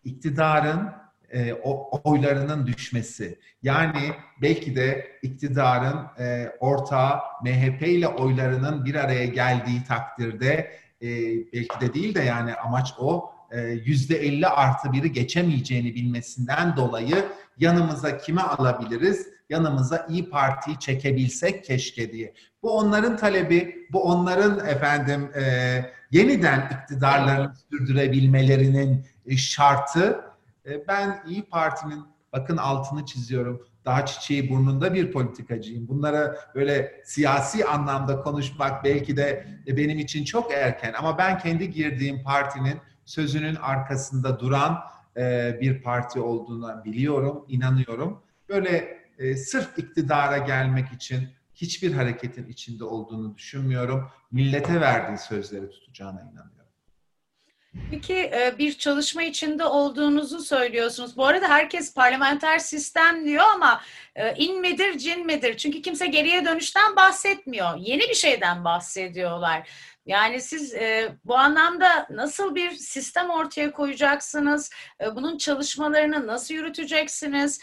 iktidarın 0.04 0.90
e, 1.34 1.54
o, 1.54 2.02
oylarının 2.04 2.68
düşmesi. 2.68 3.40
Yani 3.64 4.12
belki 4.42 4.76
de 4.76 5.08
iktidarın 5.22 5.98
e, 6.20 6.52
ortağı 6.60 7.20
MHP 7.44 7.82
ile 7.82 8.08
oylarının 8.08 8.86
bir 8.86 8.96
araya 8.96 9.26
geldiği 9.26 9.84
takdirde 9.84 10.72
e, 11.02 11.08
belki 11.54 11.82
de 11.82 11.94
değil 11.94 12.16
de 12.16 12.22
yani 12.22 12.56
amaç 12.56 12.94
o 13.00 13.32
e, 13.52 13.62
yüzde 13.62 14.18
50 14.18 14.48
artı 14.48 14.94
biri 14.94 15.12
geçemeyeceğini 15.12 15.96
bilmesinden 15.96 16.76
dolayı 16.76 17.26
yanımıza 17.58 18.18
kime 18.18 18.42
alabiliriz? 18.42 19.28
Yanımıza 19.50 20.08
İyi 20.10 20.30
Parti'yi 20.30 20.80
çekebilsek 20.80 21.66
keşke 21.66 22.12
diye. 22.12 22.34
Bu 22.64 22.78
onların 22.78 23.18
talebi, 23.18 23.88
bu 23.92 24.04
onların 24.04 24.68
efendim 24.68 25.32
e, 25.36 25.42
yeniden 26.12 26.70
iktidarlarını 26.72 27.54
sürdürebilmelerinin 27.72 29.06
e, 29.26 29.38
şartı. 29.38 30.22
E, 30.66 30.88
ben 30.88 31.24
İyi 31.28 31.44
Parti'nin 31.50 32.04
bakın 32.34 32.58
altını 32.58 33.06
çiziyorum. 33.06 33.68
Daha 33.86 34.06
çiçeği 34.06 34.50
burnunda 34.50 34.94
bir 34.94 35.12
politikacıyım. 35.12 35.88
Bunlara 35.88 36.36
böyle 36.56 37.02
siyasi 37.06 37.66
anlamda 37.66 38.22
konuşmak 38.22 38.84
belki 38.84 39.18
de 39.18 39.48
e, 39.68 39.78
benim 39.78 40.00
için 40.00 40.26
çok 40.26 40.54
erken 40.54 40.94
ama 40.94 41.18
ben 41.18 41.38
kendi 41.38 41.72
girdiğim 41.72 42.24
partinin 42.24 42.78
sözünün 43.06 43.56
arkasında 43.56 44.40
duran 44.40 44.80
e, 45.18 45.58
bir 45.62 45.82
parti 45.82 46.20
olduğuna 46.20 46.84
biliyorum, 46.86 47.46
inanıyorum. 47.48 48.24
Böyle 48.50 49.02
e, 49.18 49.36
sırf 49.36 49.78
iktidara 49.78 50.38
gelmek 50.38 50.92
için 50.92 51.30
hiçbir 51.54 51.94
hareketin 51.94 52.48
içinde 52.48 52.84
olduğunu 52.84 53.38
düşünmüyorum. 53.38 54.10
Millete 54.32 54.82
verdiği 54.82 55.18
sözleri 55.18 55.70
tutacağına 55.70 56.22
inanıyorum. 56.22 56.61
Peki 57.92 58.14
e, 58.14 58.56
bir 58.58 58.74
çalışma 58.78 59.24
içinde 59.24 59.66
olduğunuzu 59.66 60.40
söylüyorsunuz. 60.40 61.18
Bu 61.18 61.26
arada 61.26 61.50
herkes 61.50 61.94
parlamenter 61.94 62.60
sistem 62.60 63.26
diyor 63.26 63.46
ama 63.54 63.82
e, 64.16 64.36
in 64.36 64.62
midir 64.62 64.98
cin 64.98 65.26
midir? 65.26 65.58
Çünkü 65.58 65.82
kimse 65.82 66.08
geriye 66.08 66.46
dönüşten 66.46 66.96
bahsetmiyor. 66.96 67.78
Yeni 67.78 68.02
bir 68.02 68.14
şeyden 68.14 68.66
bahsediyorlar. 68.66 69.70
Yani 70.06 70.42
siz 70.42 70.74
e, 70.74 71.16
bu 71.26 71.38
anlamda 71.38 72.08
nasıl 72.10 72.56
bir 72.56 72.72
sistem 72.72 73.30
ortaya 73.30 73.72
koyacaksınız? 73.72 74.72
Bunun 75.16 75.38
çalışmalarını 75.38 76.28
nasıl 76.28 76.54
yürüteceksiniz? 76.54 77.60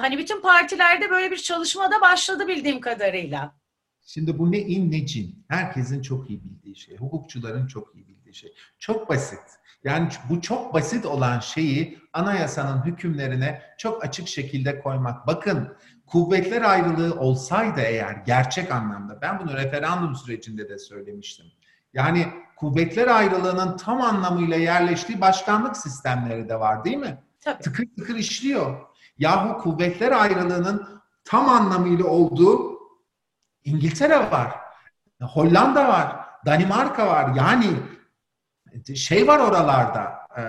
Hani 0.00 0.18
bütün 0.18 0.40
partilerde 0.40 1.10
böyle 1.10 1.30
bir 1.30 1.36
çalışma 1.36 1.90
da 1.90 2.00
başladı 2.00 2.48
bildiğim 2.48 2.80
kadarıyla. 2.80 3.61
Şimdi 4.06 4.38
bu 4.38 4.52
ne 4.52 4.58
in 4.58 4.92
ne 4.92 5.06
cin. 5.06 5.44
Herkesin 5.48 6.02
çok 6.02 6.30
iyi 6.30 6.44
bildiği 6.44 6.76
şey. 6.76 6.96
Hukukçuların 6.96 7.66
çok 7.66 7.94
iyi 7.94 8.08
bildiği 8.08 8.34
şey. 8.34 8.54
Çok 8.78 9.08
basit. 9.08 9.40
Yani 9.84 10.08
bu 10.30 10.40
çok 10.40 10.74
basit 10.74 11.06
olan 11.06 11.40
şeyi 11.40 11.98
anayasanın 12.12 12.84
hükümlerine 12.84 13.62
çok 13.78 14.04
açık 14.04 14.28
şekilde 14.28 14.78
koymak. 14.78 15.26
Bakın 15.26 15.76
kuvvetler 16.06 16.62
ayrılığı 16.62 17.20
olsaydı 17.20 17.80
eğer 17.80 18.12
gerçek 18.26 18.72
anlamda 18.72 19.18
ben 19.22 19.40
bunu 19.40 19.56
referandum 19.56 20.16
sürecinde 20.16 20.68
de 20.68 20.78
söylemiştim. 20.78 21.46
Yani 21.94 22.26
kuvvetler 22.56 23.06
ayrılığının 23.06 23.76
tam 23.76 24.00
anlamıyla 24.00 24.56
yerleştiği 24.56 25.20
başkanlık 25.20 25.76
sistemleri 25.76 26.48
de 26.48 26.60
var 26.60 26.84
değil 26.84 26.96
mi? 26.96 27.18
Tabii. 27.40 27.62
Tıkır 27.62 27.86
tıkır 27.98 28.16
işliyor. 28.16 28.80
Yahu 29.18 29.58
kuvvetler 29.58 30.12
ayrılığının 30.12 30.88
tam 31.24 31.48
anlamıyla 31.48 32.04
olduğu 32.04 32.71
İngiltere 33.64 34.18
var, 34.30 34.52
Hollanda 35.20 35.88
var, 35.88 36.16
Danimarka 36.46 37.06
var. 37.06 37.34
Yani 37.36 37.66
şey 38.96 39.26
var 39.26 39.38
oralarda, 39.38 40.12
e, 40.38 40.42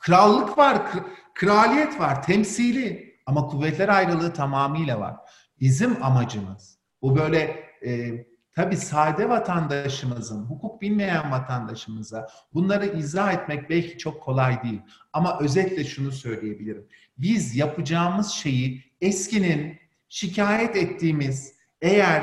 krallık 0.00 0.58
var, 0.58 0.76
kr- 0.76 1.04
kraliyet 1.34 2.00
var, 2.00 2.22
temsili. 2.22 3.08
Ama 3.26 3.46
kuvvetler 3.46 3.88
ayrılığı 3.88 4.32
tamamıyla 4.32 5.00
var. 5.00 5.16
Bizim 5.60 6.04
amacımız 6.04 6.78
bu 7.02 7.16
böyle 7.16 7.64
e, 7.86 8.24
tabii 8.52 8.76
sade 8.76 9.28
vatandaşımızın, 9.28 10.44
hukuk 10.44 10.82
bilmeyen 10.82 11.32
vatandaşımıza 11.32 12.28
bunları 12.54 12.86
izah 12.86 13.32
etmek 13.32 13.70
belki 13.70 13.98
çok 13.98 14.22
kolay 14.22 14.62
değil. 14.62 14.80
Ama 15.12 15.38
özetle 15.40 15.84
şunu 15.84 16.12
söyleyebilirim. 16.12 16.88
Biz 17.18 17.56
yapacağımız 17.56 18.30
şeyi 18.30 18.84
eskinin 19.00 19.78
şikayet 20.08 20.76
ettiğimiz 20.76 21.57
eğer 21.82 22.22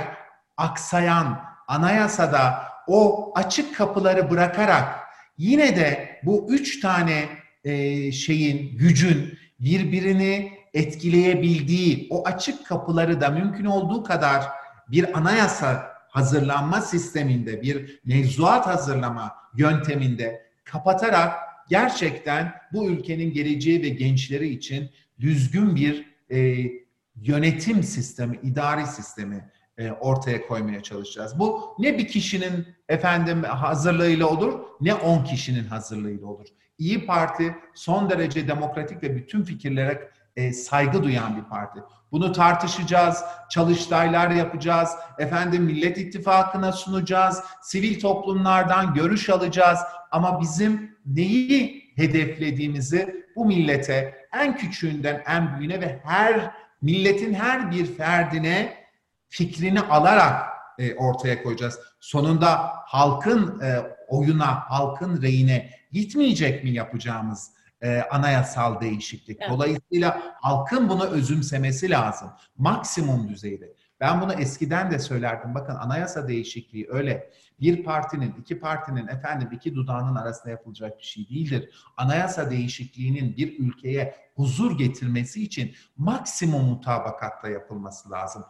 aksayan, 0.58 1.42
anayasada 1.68 2.64
o 2.88 3.32
açık 3.36 3.76
kapıları 3.76 4.30
bırakarak 4.30 5.00
yine 5.38 5.76
de 5.76 6.20
bu 6.24 6.48
üç 6.50 6.80
tane 6.80 7.30
e, 7.64 8.12
şeyin, 8.12 8.78
gücün 8.78 9.38
birbirini 9.60 10.52
etkileyebildiği 10.74 12.08
o 12.10 12.28
açık 12.28 12.66
kapıları 12.66 13.22
da 13.22 13.30
mümkün 13.30 13.66
olduğu 13.66 14.04
kadar 14.04 14.44
bir 14.88 15.18
anayasa 15.18 15.96
hazırlanma 16.10 16.82
sisteminde, 16.82 17.62
bir 17.62 18.00
mevzuat 18.06 18.68
hazırlama 18.68 19.36
yönteminde 19.56 20.46
kapatarak 20.64 21.34
gerçekten 21.70 22.54
bu 22.74 22.90
ülkenin 22.90 23.34
geleceği 23.34 23.84
ve 23.84 23.90
gençleri 23.90 24.48
için 24.48 24.90
düzgün 25.20 25.76
bir 25.76 26.06
e, 26.32 26.70
yönetim 27.16 27.84
sistemi, 27.84 28.40
idari 28.44 28.88
sistemi 28.88 29.52
e, 29.78 29.92
ortaya 29.92 30.48
koymaya 30.48 30.84
çalışacağız. 30.84 31.40
Bu 31.40 31.76
ne 31.80 31.98
bir 31.98 32.08
kişinin 32.08 32.68
efendim 32.90 33.44
hazırlığıyla 33.44 34.28
olur, 34.28 34.60
ne 34.82 34.94
on 34.94 35.24
kişinin 35.24 35.64
hazırlığıyla 35.64 36.28
olur. 36.28 36.46
İyi 36.78 37.06
Parti 37.06 37.56
son 37.76 38.10
derece 38.10 38.48
demokratik 38.48 39.04
ve 39.04 39.16
bütün 39.16 39.44
fikirlere 39.44 40.10
e, 40.36 40.54
saygı 40.54 41.04
duyan 41.04 41.38
bir 41.38 41.44
parti. 41.44 41.80
Bunu 42.12 42.32
tartışacağız, 42.32 43.24
çalıştaylar 43.50 44.30
yapacağız, 44.32 44.90
efendim 45.18 45.64
Millet 45.64 45.98
İttifakı'na 45.98 46.72
sunacağız, 46.72 47.44
sivil 47.62 48.00
toplumlardan 48.00 48.94
görüş 48.94 49.30
alacağız 49.30 49.80
ama 50.12 50.42
bizim 50.42 50.98
neyi 51.06 51.84
hedeflediğimizi 51.96 53.26
bu 53.36 53.46
millete 53.46 54.16
en 54.34 54.58
küçüğünden 54.58 55.24
en 55.28 55.60
büyüğüne 55.60 55.82
ve 55.82 56.00
her 56.04 56.52
milletin 56.86 57.34
her 57.34 57.72
bir 57.72 57.86
ferdine 57.86 58.86
fikrini 59.30 59.82
alarak 59.82 60.46
e, 60.80 60.96
ortaya 60.96 61.44
koyacağız. 61.44 61.80
Sonunda 62.00 62.72
halkın 62.86 63.60
e, 63.62 63.80
oyuna, 64.08 64.70
halkın 64.70 65.22
reyine 65.22 65.70
gitmeyecek 65.92 66.64
mi 66.64 66.70
yapacağımız 66.70 67.52
e, 67.82 68.02
anayasal 68.02 68.82
değişiklik? 68.82 69.38
Evet. 69.42 69.52
Dolayısıyla 69.52 70.36
halkın 70.42 70.90
bunu 70.90 71.06
özümsemesi 71.06 71.90
lazım. 71.90 72.32
Maksimum 72.58 73.30
düzeyde. 73.30 73.74
Ben 74.00 74.22
bunu 74.22 74.34
eskiden 74.34 74.92
de 74.92 75.00
söylerdim. 75.00 75.56
Bakın 75.56 75.76
anayasa 75.76 76.28
değişikliği 76.28 76.88
öyle 76.90 77.30
bir 77.60 77.84
partinin, 77.84 78.36
iki 78.42 78.60
partinin 78.60 79.08
efendim 79.08 79.50
iki 79.52 79.76
dudağının 79.76 80.16
arasında 80.16 80.50
yapılacak 80.50 81.00
bir 81.00 81.04
şey 81.04 81.30
değildir. 81.30 81.70
Anayasa 81.98 82.52
değişikliğinin 82.52 83.38
bir 83.38 83.60
ülkeye 83.60 84.16
huzur 84.36 84.78
getirmesi 84.78 85.44
için 85.44 85.76
maksimum 85.98 86.66
mutabakatla 86.66 87.50
yapılması 87.50 88.12
lazım 88.12 88.46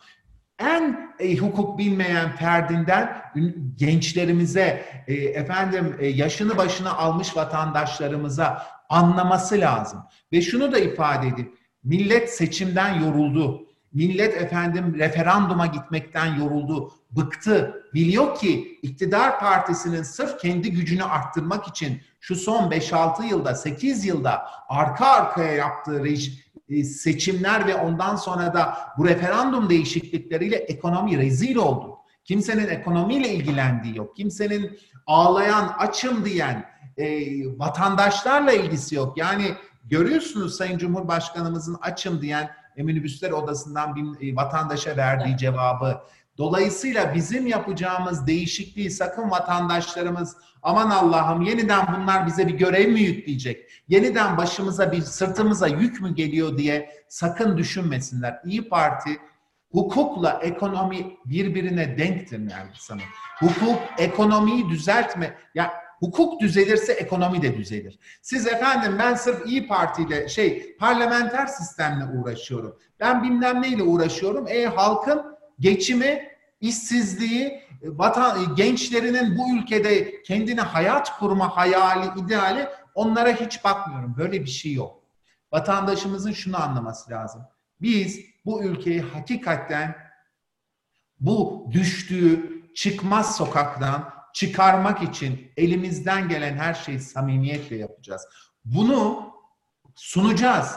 en 0.59 1.13
e, 1.19 1.37
hukuk 1.37 1.77
bilmeyen 1.77 2.35
ferdinden 2.35 3.21
gençlerimize, 3.75 4.85
e, 5.07 5.13
efendim 5.13 5.95
e, 5.99 6.07
yaşını 6.07 6.57
başına 6.57 6.97
almış 6.97 7.37
vatandaşlarımıza 7.37 8.67
anlaması 8.89 9.59
lazım. 9.59 9.99
Ve 10.31 10.41
şunu 10.41 10.71
da 10.71 10.79
ifade 10.79 11.27
edip 11.27 11.57
millet 11.83 12.29
seçimden 12.29 13.01
yoruldu. 13.01 13.67
Millet 13.95 14.41
efendim 14.41 14.95
referanduma 14.99 15.65
gitmekten 15.65 16.35
yoruldu, 16.35 16.91
bıktı. 17.11 17.83
Biliyor 17.93 18.35
ki 18.35 18.79
iktidar 18.81 19.39
partisinin 19.39 20.03
sırf 20.03 20.39
kendi 20.39 20.71
gücünü 20.71 21.03
arttırmak 21.03 21.67
için 21.67 22.01
şu 22.19 22.35
son 22.35 22.71
5-6 22.71 23.25
yılda, 23.25 23.55
8 23.55 24.05
yılda 24.05 24.45
arka 24.69 25.05
arkaya 25.05 25.51
yaptığı 25.51 26.07
e, 26.69 26.83
seçimler 26.83 27.67
ve 27.67 27.75
ondan 27.75 28.15
sonra 28.15 28.53
da 28.53 28.77
bu 28.97 29.07
referandum 29.07 29.69
değişiklikleriyle 29.69 30.55
ekonomi 30.55 31.17
rezil 31.17 31.55
oldu. 31.55 31.97
Kimsenin 32.23 32.67
ekonomiyle 32.67 33.29
ilgilendiği 33.29 33.97
yok. 33.97 34.15
Kimsenin 34.15 34.79
ağlayan, 35.07 35.75
açım 35.77 36.25
diyen 36.25 36.65
e, 36.97 37.05
vatandaşlarla 37.59 38.51
ilgisi 38.51 38.95
yok. 38.95 39.17
Yani 39.17 39.45
görüyorsunuz 39.83 40.57
Sayın 40.57 40.77
Cumhurbaşkanımızın 40.77 41.77
açım 41.81 42.21
diyen 42.21 42.49
e, 42.77 42.83
minibüsler 42.83 43.31
odasından 43.31 43.95
bir 43.95 44.31
e, 44.31 44.35
vatandaşa 44.35 44.97
verdiği 44.97 45.37
cevabı. 45.37 46.01
Dolayısıyla 46.37 47.13
bizim 47.15 47.47
yapacağımız 47.47 48.27
değişikliği 48.27 48.91
sakın 48.91 49.31
vatandaşlarımız 49.31 50.37
aman 50.61 50.89
Allah'ım 50.89 51.41
yeniden 51.41 51.85
bunlar 51.95 52.27
bize 52.27 52.47
bir 52.47 52.53
görev 52.53 52.91
mi 52.91 53.01
yükleyecek? 53.01 53.69
Yeniden 53.87 54.37
başımıza 54.37 54.91
bir 54.91 55.01
sırtımıza 55.01 55.67
yük 55.67 56.01
mü 56.01 56.15
geliyor 56.15 56.57
diye 56.57 56.89
sakın 57.07 57.57
düşünmesinler. 57.57 58.41
İyi 58.45 58.69
Parti 58.69 59.17
hukukla 59.71 60.39
ekonomi 60.43 61.17
birbirine 61.25 61.97
denktir 61.97 62.47
Nergis 62.47 62.89
Hanım. 62.89 63.03
Hukuk 63.39 63.79
ekonomiyi 63.97 64.69
düzeltme 64.69 65.37
ya 65.55 65.84
hukuk 65.99 66.41
düzelirse 66.41 66.93
ekonomi 66.93 67.41
de 67.41 67.57
düzelir. 67.57 67.99
Siz 68.21 68.47
efendim 68.47 68.95
ben 68.99 69.15
sırf 69.15 69.47
İyi 69.47 69.67
Parti 69.67 70.03
ile 70.03 70.29
şey 70.29 70.75
parlamenter 70.77 71.47
sistemle 71.47 72.05
uğraşıyorum. 72.05 72.79
Ben 72.99 73.23
bilmem 73.23 73.61
neyle 73.61 73.83
uğraşıyorum. 73.83 74.47
E 74.47 74.65
halkın 74.65 75.37
geçimi, 75.59 76.29
işsizliği, 76.61 77.61
vatan 77.81 78.55
gençlerinin 78.55 79.37
bu 79.37 79.57
ülkede 79.57 80.21
kendine 80.21 80.61
hayat 80.61 81.19
kurma 81.19 81.57
hayali, 81.57 82.19
ideali 82.25 82.67
onlara 82.95 83.29
hiç 83.29 83.63
bakmıyorum. 83.63 84.15
Böyle 84.17 84.41
bir 84.41 84.49
şey 84.49 84.73
yok. 84.73 85.03
Vatandaşımızın 85.51 86.31
şunu 86.31 86.63
anlaması 86.63 87.11
lazım. 87.11 87.41
Biz 87.81 88.19
bu 88.45 88.63
ülkeyi 88.63 89.01
hakikaten 89.01 89.95
bu 91.19 91.67
düştüğü 91.71 92.61
çıkmaz 92.75 93.37
sokaktan 93.37 94.14
çıkarmak 94.35 95.03
için 95.03 95.51
elimizden 95.57 96.29
gelen 96.29 96.57
her 96.57 96.73
şeyi 96.73 96.99
samimiyetle 96.99 97.75
yapacağız. 97.75 98.21
Bunu 98.65 99.33
sunacağız. 99.95 100.75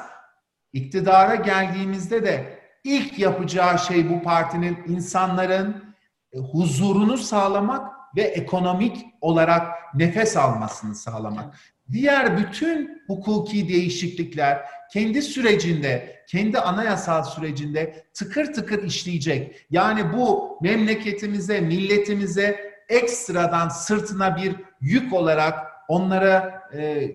İktidara 0.73 1.35
geldiğimizde 1.35 2.25
de 2.25 2.59
ilk 2.85 3.19
yapacağı 3.19 3.79
şey 3.79 4.11
bu 4.11 4.23
partinin 4.23 4.79
insanların 4.87 5.95
e, 6.33 6.39
huzurunu 6.39 7.19
sağlamak 7.19 7.93
ve 8.17 8.23
ekonomik 8.23 9.07
olarak 9.21 9.73
nefes 9.95 10.37
almasını 10.37 10.95
sağlamak. 10.95 11.55
Diğer 11.93 12.39
bütün 12.39 13.03
hukuki 13.07 13.69
değişiklikler 13.69 14.65
kendi 14.93 15.23
sürecinde, 15.23 16.25
kendi 16.29 16.59
anayasal 16.59 17.23
sürecinde 17.23 18.07
tıkır 18.15 18.53
tıkır 18.53 18.83
işleyecek. 18.83 19.67
Yani 19.71 20.13
bu 20.13 20.59
memleketimize, 20.63 21.61
milletimize 21.61 22.68
ekstradan 22.89 23.69
sırtına 23.69 24.37
bir 24.37 24.57
yük 24.81 25.13
olarak 25.13 25.67
onlara 25.89 26.63
e, 26.75 27.13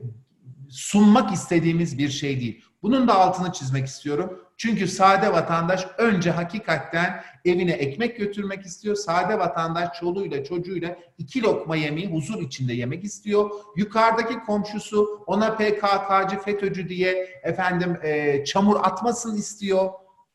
sunmak 0.69 1.33
istediğimiz 1.33 1.97
bir 1.97 2.09
şey 2.09 2.39
değil. 2.39 2.65
Bunun 2.83 3.07
da 3.07 3.15
altını 3.15 3.51
çizmek 3.51 3.85
istiyorum. 3.85 4.39
Çünkü 4.57 4.87
sade 4.87 5.33
vatandaş 5.33 5.87
önce 5.97 6.31
hakikaten 6.31 7.23
evine 7.45 7.71
ekmek 7.71 8.17
götürmek 8.17 8.65
istiyor. 8.65 8.95
Sade 8.95 9.39
vatandaş 9.39 9.99
çoluğuyla 9.99 10.43
çocuğuyla 10.43 10.95
iki 11.17 11.43
lokma 11.43 11.75
yemeği 11.75 12.07
huzur 12.07 12.41
içinde 12.41 12.73
yemek 12.73 13.03
istiyor. 13.03 13.49
Yukarıdaki 13.75 14.39
komşusu 14.39 15.23
ona 15.27 15.55
PKK'cı, 15.55 16.39
FETÖ'cü 16.39 16.89
diye 16.89 17.39
efendim 17.43 17.97
e, 18.03 18.43
çamur 18.45 18.75
atmasın 18.75 19.37
istiyor. 19.37 19.89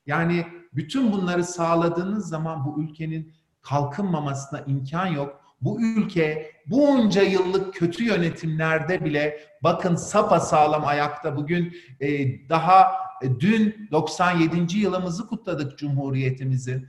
Yani 0.06 0.46
bütün 0.72 1.12
bunları 1.12 1.44
sağladığınız 1.44 2.28
zaman 2.28 2.66
bu 2.66 2.82
ülkenin 2.82 3.32
kalkınmamasına 3.68 4.60
imkan 4.60 5.06
yok. 5.06 5.40
Bu 5.60 5.80
ülke 5.82 6.52
bunca 6.66 7.22
yıllık 7.22 7.74
kötü 7.74 8.04
yönetimlerde 8.04 9.04
bile 9.04 9.40
bakın 9.62 9.96
sapa 9.96 10.40
sağlam 10.40 10.86
ayakta. 10.86 11.36
Bugün 11.36 11.76
e, 12.00 12.08
daha 12.48 12.92
e, 13.22 13.40
dün 13.40 13.88
97. 13.90 14.78
yılımızı 14.78 15.26
kutladık 15.26 15.78
Cumhuriyetimizin. 15.78 16.88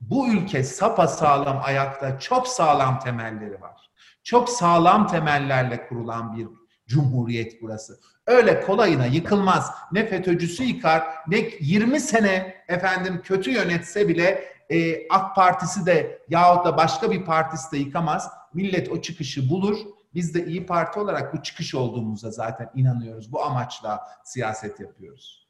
Bu 0.00 0.28
ülke 0.28 0.64
sapa 0.64 1.08
sağlam 1.08 1.60
ayakta, 1.64 2.18
çok 2.18 2.48
sağlam 2.48 2.98
temelleri 2.98 3.60
var. 3.60 3.90
Çok 4.22 4.48
sağlam 4.48 5.06
temellerle 5.06 5.88
kurulan 5.88 6.36
bir 6.36 6.46
cumhuriyet 6.86 7.62
burası. 7.62 8.00
Öyle 8.26 8.60
kolayına 8.60 9.06
yıkılmaz. 9.06 9.70
Ne 9.92 10.06
FETÖ'cüsü 10.06 10.64
yıkar, 10.64 11.02
ne 11.28 11.36
20 11.60 12.00
sene 12.00 12.54
efendim 12.68 13.20
kötü 13.24 13.50
yönetse 13.50 14.08
bile 14.08 14.57
e, 14.70 15.08
AK 15.08 15.34
Partisi 15.34 15.86
de 15.86 16.22
yahut 16.28 16.64
da 16.64 16.76
başka 16.76 17.10
bir 17.10 17.24
partisi 17.24 17.72
de 17.72 17.76
yıkamaz. 17.76 18.30
Millet 18.54 18.92
o 18.92 19.00
çıkışı 19.00 19.50
bulur. 19.50 19.78
Biz 20.14 20.34
de 20.34 20.46
İyi 20.46 20.66
Parti 20.66 21.00
olarak 21.00 21.34
bu 21.34 21.42
çıkış 21.42 21.74
olduğumuza 21.74 22.30
zaten 22.30 22.70
inanıyoruz. 22.74 23.32
Bu 23.32 23.42
amaçla 23.44 24.06
siyaset 24.24 24.80
yapıyoruz. 24.80 25.47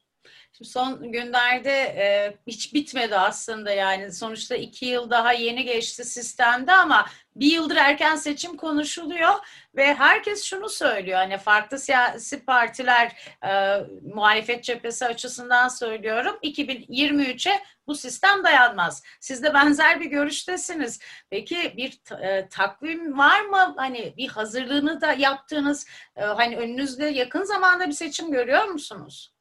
Şimdi 0.53 0.71
son 0.71 1.13
günlerde 1.13 1.73
e, 1.73 2.37
hiç 2.47 2.75
bitmedi 2.75 3.17
aslında 3.17 3.71
yani 3.71 4.13
sonuçta 4.13 4.57
iki 4.57 4.87
yıl 4.87 5.11
daha 5.11 5.33
yeni 5.33 5.65
geçti 5.65 6.05
sistemde 6.05 6.73
ama 6.73 7.07
bir 7.37 7.53
yıldır 7.53 7.77
erken 7.77 8.17
seçim 8.17 8.57
konuşuluyor 8.57 9.35
ve 9.77 9.95
herkes 9.95 10.45
şunu 10.45 10.69
söylüyor 10.69 11.19
hani 11.19 11.39
farklı 11.39 11.79
siyasi 11.79 12.45
partiler 12.45 13.13
e, 13.45 13.81
muhalefet 14.15 14.65
cephesi 14.65 15.07
açısından 15.07 15.69
söylüyorum 15.69 16.39
2023'e 16.43 17.63
bu 17.87 17.95
sistem 17.95 18.45
dayanmaz. 18.45 19.03
Siz 19.21 19.43
de 19.43 19.55
benzer 19.55 20.01
bir 20.01 20.07
görüştesiniz. 20.07 21.01
Peki 21.31 21.75
bir 21.77 22.13
e, 22.23 22.49
takvim 22.49 23.19
var 23.19 23.41
mı? 23.41 23.75
Hani 23.77 24.15
bir 24.17 24.29
hazırlığını 24.29 25.01
da 25.01 25.13
yaptığınız 25.13 25.87
e, 26.17 26.23
hani 26.23 26.57
önünüzde 26.57 27.07
yakın 27.07 27.43
zamanda 27.43 27.87
bir 27.87 27.93
seçim 27.93 28.31
görüyor 28.31 28.65
musunuz? 28.65 29.38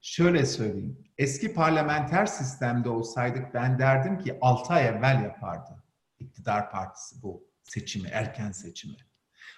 Şöyle 0.00 0.46
söyleyeyim. 0.46 1.04
Eski 1.18 1.54
parlamenter 1.54 2.26
sistemde 2.26 2.88
olsaydık 2.88 3.54
ben 3.54 3.78
derdim 3.78 4.18
ki 4.18 4.38
6 4.40 4.72
ay 4.72 4.86
evvel 4.86 5.22
yapardı 5.22 5.78
iktidar 6.20 6.70
partisi 6.70 7.22
bu 7.22 7.48
seçimi, 7.62 8.08
erken 8.08 8.52
seçimi. 8.52 8.96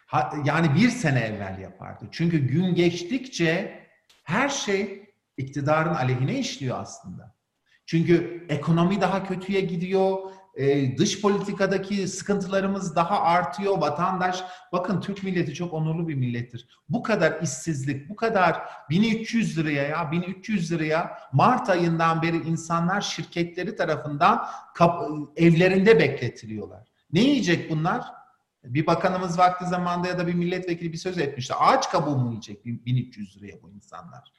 Ha, 0.06 0.32
yani 0.44 0.74
bir 0.74 0.88
sene 0.88 1.20
evvel 1.20 1.58
yapardı. 1.58 2.08
Çünkü 2.12 2.38
gün 2.38 2.74
geçtikçe 2.74 3.80
her 4.24 4.48
şey 4.48 5.10
iktidarın 5.36 5.94
aleyhine 5.94 6.38
işliyor 6.38 6.78
aslında. 6.78 7.36
Çünkü 7.86 8.46
ekonomi 8.48 9.00
daha 9.00 9.24
kötüye 9.24 9.60
gidiyor, 9.60 10.18
e, 10.56 10.96
dış 10.98 11.20
politikadaki 11.20 12.08
sıkıntılarımız 12.08 12.96
daha 12.96 13.20
artıyor. 13.22 13.78
Vatandaş, 13.78 14.44
bakın 14.72 15.00
Türk 15.00 15.22
milleti 15.22 15.54
çok 15.54 15.72
onurlu 15.72 16.08
bir 16.08 16.14
millettir. 16.14 16.68
Bu 16.88 17.02
kadar 17.02 17.42
işsizlik, 17.42 18.08
bu 18.08 18.16
kadar 18.16 18.62
1300 18.90 19.58
liraya 19.58 19.82
ya 19.82 20.12
1300 20.12 20.72
liraya 20.72 21.18
Mart 21.32 21.70
ayından 21.70 22.22
beri 22.22 22.36
insanlar 22.36 23.00
şirketleri 23.00 23.76
tarafından 23.76 24.46
evlerinde 25.36 25.98
bekletiliyorlar. 25.98 26.88
Ne 27.12 27.20
yiyecek 27.20 27.70
bunlar? 27.70 28.04
Bir 28.64 28.86
bakanımız 28.86 29.38
vakti 29.38 29.66
zamanda 29.66 30.08
ya 30.08 30.18
da 30.18 30.26
bir 30.26 30.34
milletvekili 30.34 30.92
bir 30.92 30.98
söz 30.98 31.18
etmişti. 31.18 31.54
Ağaç 31.54 31.90
kabuğu 31.90 32.16
mu 32.16 32.28
yiyecek 32.28 32.64
1300 32.64 33.36
liraya 33.36 33.62
bu 33.62 33.70
insanlar? 33.70 34.32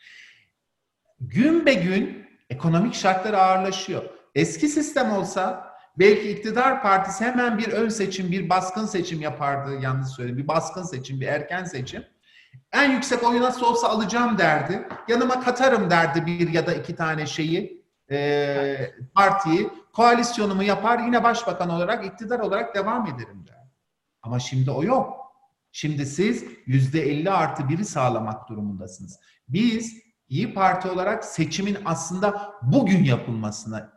Gün 1.20 1.66
be 1.66 1.74
gün 1.74 2.28
ekonomik 2.50 2.94
şartlar 2.94 3.34
ağırlaşıyor. 3.34 4.04
Eski 4.36 4.68
sistem 4.68 5.12
olsa 5.12 5.71
Belki 6.00 6.32
iktidar 6.32 6.82
partisi 6.82 7.26
hemen 7.26 7.58
bir 7.58 7.72
ön 7.72 7.90
seçim, 7.90 8.32
bir 8.32 8.50
baskın 8.50 8.86
seçim 8.86 9.22
yapardı. 9.22 9.80
Yanlış 9.82 10.10
söyledim. 10.10 10.38
Bir 10.38 10.48
baskın 10.48 10.84
seçim, 10.84 11.22
bir 11.22 11.28
erken 11.28 11.64
seçim. 11.64 12.04
En 12.74 12.92
yüksek 12.92 13.24
oyu 13.24 13.42
nasıl 13.42 13.66
olsa 13.66 13.88
alacağım 13.88 14.38
derdi. 14.38 14.88
Yanıma 15.08 15.40
katarım 15.40 15.90
derdi 15.90 16.26
bir 16.26 16.50
ya 16.50 16.68
da 16.68 16.74
iki 16.74 16.96
tane 16.96 17.26
şeyi, 17.26 17.86
e, 18.12 18.92
partiyi. 19.16 19.70
Koalisyonumu 19.94 20.64
yapar 20.64 21.00
yine 21.00 21.24
başbakan 21.24 21.70
olarak, 21.70 22.06
iktidar 22.06 22.40
olarak 22.40 22.76
devam 22.76 23.08
ederim 23.08 23.48
der. 23.48 23.68
Ama 24.22 24.40
şimdi 24.40 24.72
o 24.72 24.84
yok. 24.84 25.18
Şimdi 25.72 26.06
siz 26.06 26.46
yüzde 26.66 27.02
elli 27.02 27.32
artı 27.32 27.70
biri 27.70 27.86
sağlamak 27.86 28.50
durumundasınız. 28.50 29.20
Biz 29.48 30.02
İyi 30.32 30.54
Parti 30.54 30.88
olarak 30.88 31.26
seçimin 31.26 31.78
aslında 31.86 32.54
bugün 32.62 33.04
yapılmasına 33.04 33.94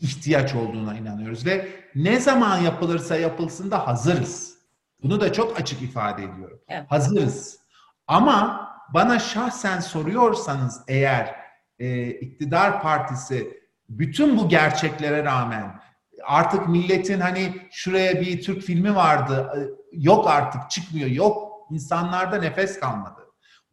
ihtiyaç 0.00 0.54
olduğuna 0.54 0.94
inanıyoruz 0.94 1.46
ve 1.46 1.68
ne 1.94 2.20
zaman 2.20 2.58
yapılırsa 2.58 3.16
yapılsın 3.16 3.70
da 3.70 3.86
hazırız. 3.86 4.58
Bunu 5.02 5.20
da 5.20 5.32
çok 5.32 5.60
açık 5.60 5.82
ifade 5.82 6.24
ediyorum. 6.24 6.60
Evet. 6.68 6.90
Hazırız. 6.90 7.58
Ama 8.06 8.68
bana 8.94 9.18
şahsen 9.18 9.80
soruyorsanız 9.80 10.82
eğer 10.88 11.36
e, 11.78 12.10
iktidar 12.10 12.82
partisi 12.82 13.60
bütün 13.88 14.38
bu 14.38 14.48
gerçeklere 14.48 15.24
rağmen 15.24 15.80
artık 16.24 16.68
milletin 16.68 17.20
hani 17.20 17.68
şuraya 17.70 18.20
bir 18.20 18.42
Türk 18.42 18.62
filmi 18.62 18.94
vardı 18.94 19.52
e, 19.56 19.58
yok 19.92 20.28
artık 20.28 20.70
çıkmıyor 20.70 21.08
yok 21.08 21.66
insanlarda 21.70 22.36
nefes 22.36 22.80
kalmadı. 22.80 23.20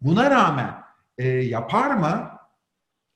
Buna 0.02 0.32
rağmen 0.32 0.74
e, 1.18 1.28
yapar 1.28 1.96
mı? 1.96 2.32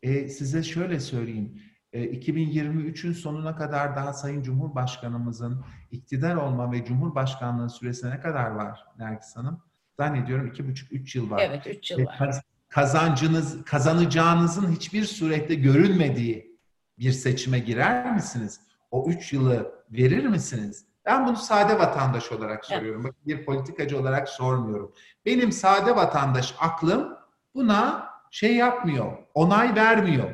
E, 0.03 0.29
size 0.29 0.63
şöyle 0.63 0.99
söyleyeyim 0.99 1.61
2023'ün 1.93 3.11
e, 3.11 3.13
sonuna 3.13 3.55
kadar 3.55 3.95
daha 3.95 4.13
Sayın 4.13 4.43
Cumhurbaşkanımızın 4.43 5.65
iktidar 5.91 6.35
olma 6.35 6.71
ve 6.71 6.85
Cumhurbaşkanlığı 6.85 7.69
süresine 7.69 8.11
ne 8.11 8.19
kadar 8.19 8.51
var 8.51 8.85
Nergis 8.97 9.35
Hanım? 9.35 9.63
Zannediyorum 9.97 10.47
iki 10.47 10.67
buçuk, 10.67 10.91
üç 10.91 11.15
yıl 11.15 11.29
var. 11.29 11.41
Evet, 11.45 11.67
üç 11.67 11.91
yıl 11.91 12.05
var. 12.05 12.41
Kazancınız, 12.69 13.65
kazanacağınızın 13.65 14.71
hiçbir 14.71 15.03
surette 15.05 15.55
görülmediği 15.55 16.57
bir 16.99 17.11
seçime 17.11 17.59
girer 17.59 18.13
misiniz? 18.13 18.61
O 18.91 19.09
üç 19.09 19.33
yılı 19.33 19.71
verir 19.91 20.25
misiniz? 20.25 20.85
Ben 21.05 21.27
bunu 21.27 21.35
sade 21.35 21.79
vatandaş 21.79 22.31
olarak 22.31 22.65
soruyorum. 22.65 23.05
Evet. 23.05 23.15
Bir 23.27 23.45
politikacı 23.45 23.99
olarak 23.99 24.29
sormuyorum. 24.29 24.93
Benim 25.25 25.51
sade 25.51 25.95
vatandaş 25.95 26.55
aklım 26.59 27.17
buna 27.55 28.09
şey 28.31 28.55
yapmıyor, 28.55 29.17
onay 29.33 29.75
vermiyor. 29.75 30.29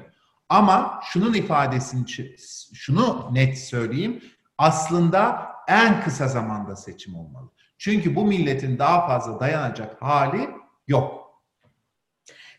Ama 0.50 1.02
şunun 1.04 1.34
ifadesini, 1.34 2.06
şunu 2.74 3.30
net 3.32 3.60
söyleyeyim. 3.60 4.24
Aslında 4.58 5.48
en 5.68 6.04
kısa 6.04 6.28
zamanda 6.28 6.76
seçim 6.76 7.16
olmalı. 7.16 7.50
Çünkü 7.78 8.16
bu 8.16 8.26
milletin 8.26 8.80
daha 8.80 9.08
fazla 9.08 9.40
dayanacak 9.40 10.02
hali 10.02 10.50
yok. 10.88 11.28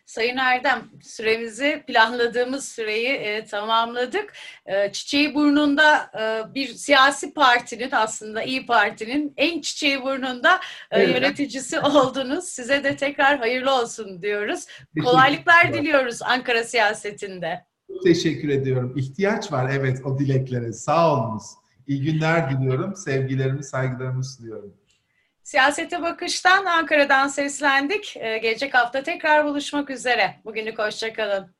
Sayın 0.05 0.37
Erdem, 0.37 0.89
süremizi 1.01 1.83
planladığımız 1.87 2.69
süreyi 2.69 3.07
e, 3.07 3.45
tamamladık. 3.45 4.33
E, 4.65 4.91
çiçeği 4.91 5.35
burnunda 5.35 6.11
e, 6.19 6.53
bir 6.53 6.67
siyasi 6.67 7.33
partinin 7.33 7.91
aslında 7.91 8.43
İyi 8.43 8.65
Parti'nin 8.65 9.33
en 9.37 9.61
çiçeği 9.61 10.01
burnunda 10.01 10.59
e, 10.91 11.03
yöneticisi 11.03 11.79
oldunuz. 11.79 12.45
Size 12.45 12.83
de 12.83 12.95
tekrar 12.95 13.39
hayırlı 13.39 13.73
olsun 13.73 14.21
diyoruz. 14.21 14.65
Kolaylıklar 15.03 15.73
diliyoruz 15.73 16.21
Ankara 16.21 16.63
siyasetinde. 16.63 17.68
Çok 17.89 18.03
teşekkür 18.03 18.49
ediyorum. 18.49 18.93
İhtiyaç 18.97 19.51
var 19.51 19.69
evet 19.73 20.05
o 20.05 20.19
dileklere. 20.19 20.73
Sağ 20.73 21.13
olunuz. 21.13 21.43
İyi 21.87 22.03
günler 22.03 22.49
diliyorum. 22.49 22.95
Sevgilerimi, 22.95 23.63
saygılarımı 23.63 24.23
sunuyorum. 24.23 24.73
Siyasete 25.43 26.01
Bakış'tan 26.01 26.65
Ankara'dan 26.65 27.27
seslendik. 27.27 28.17
Ee, 28.17 28.37
gelecek 28.37 28.73
hafta 28.73 29.03
tekrar 29.03 29.45
buluşmak 29.45 29.89
üzere. 29.89 30.35
Bugünlük 30.45 30.79
hoşçakalın. 30.79 31.58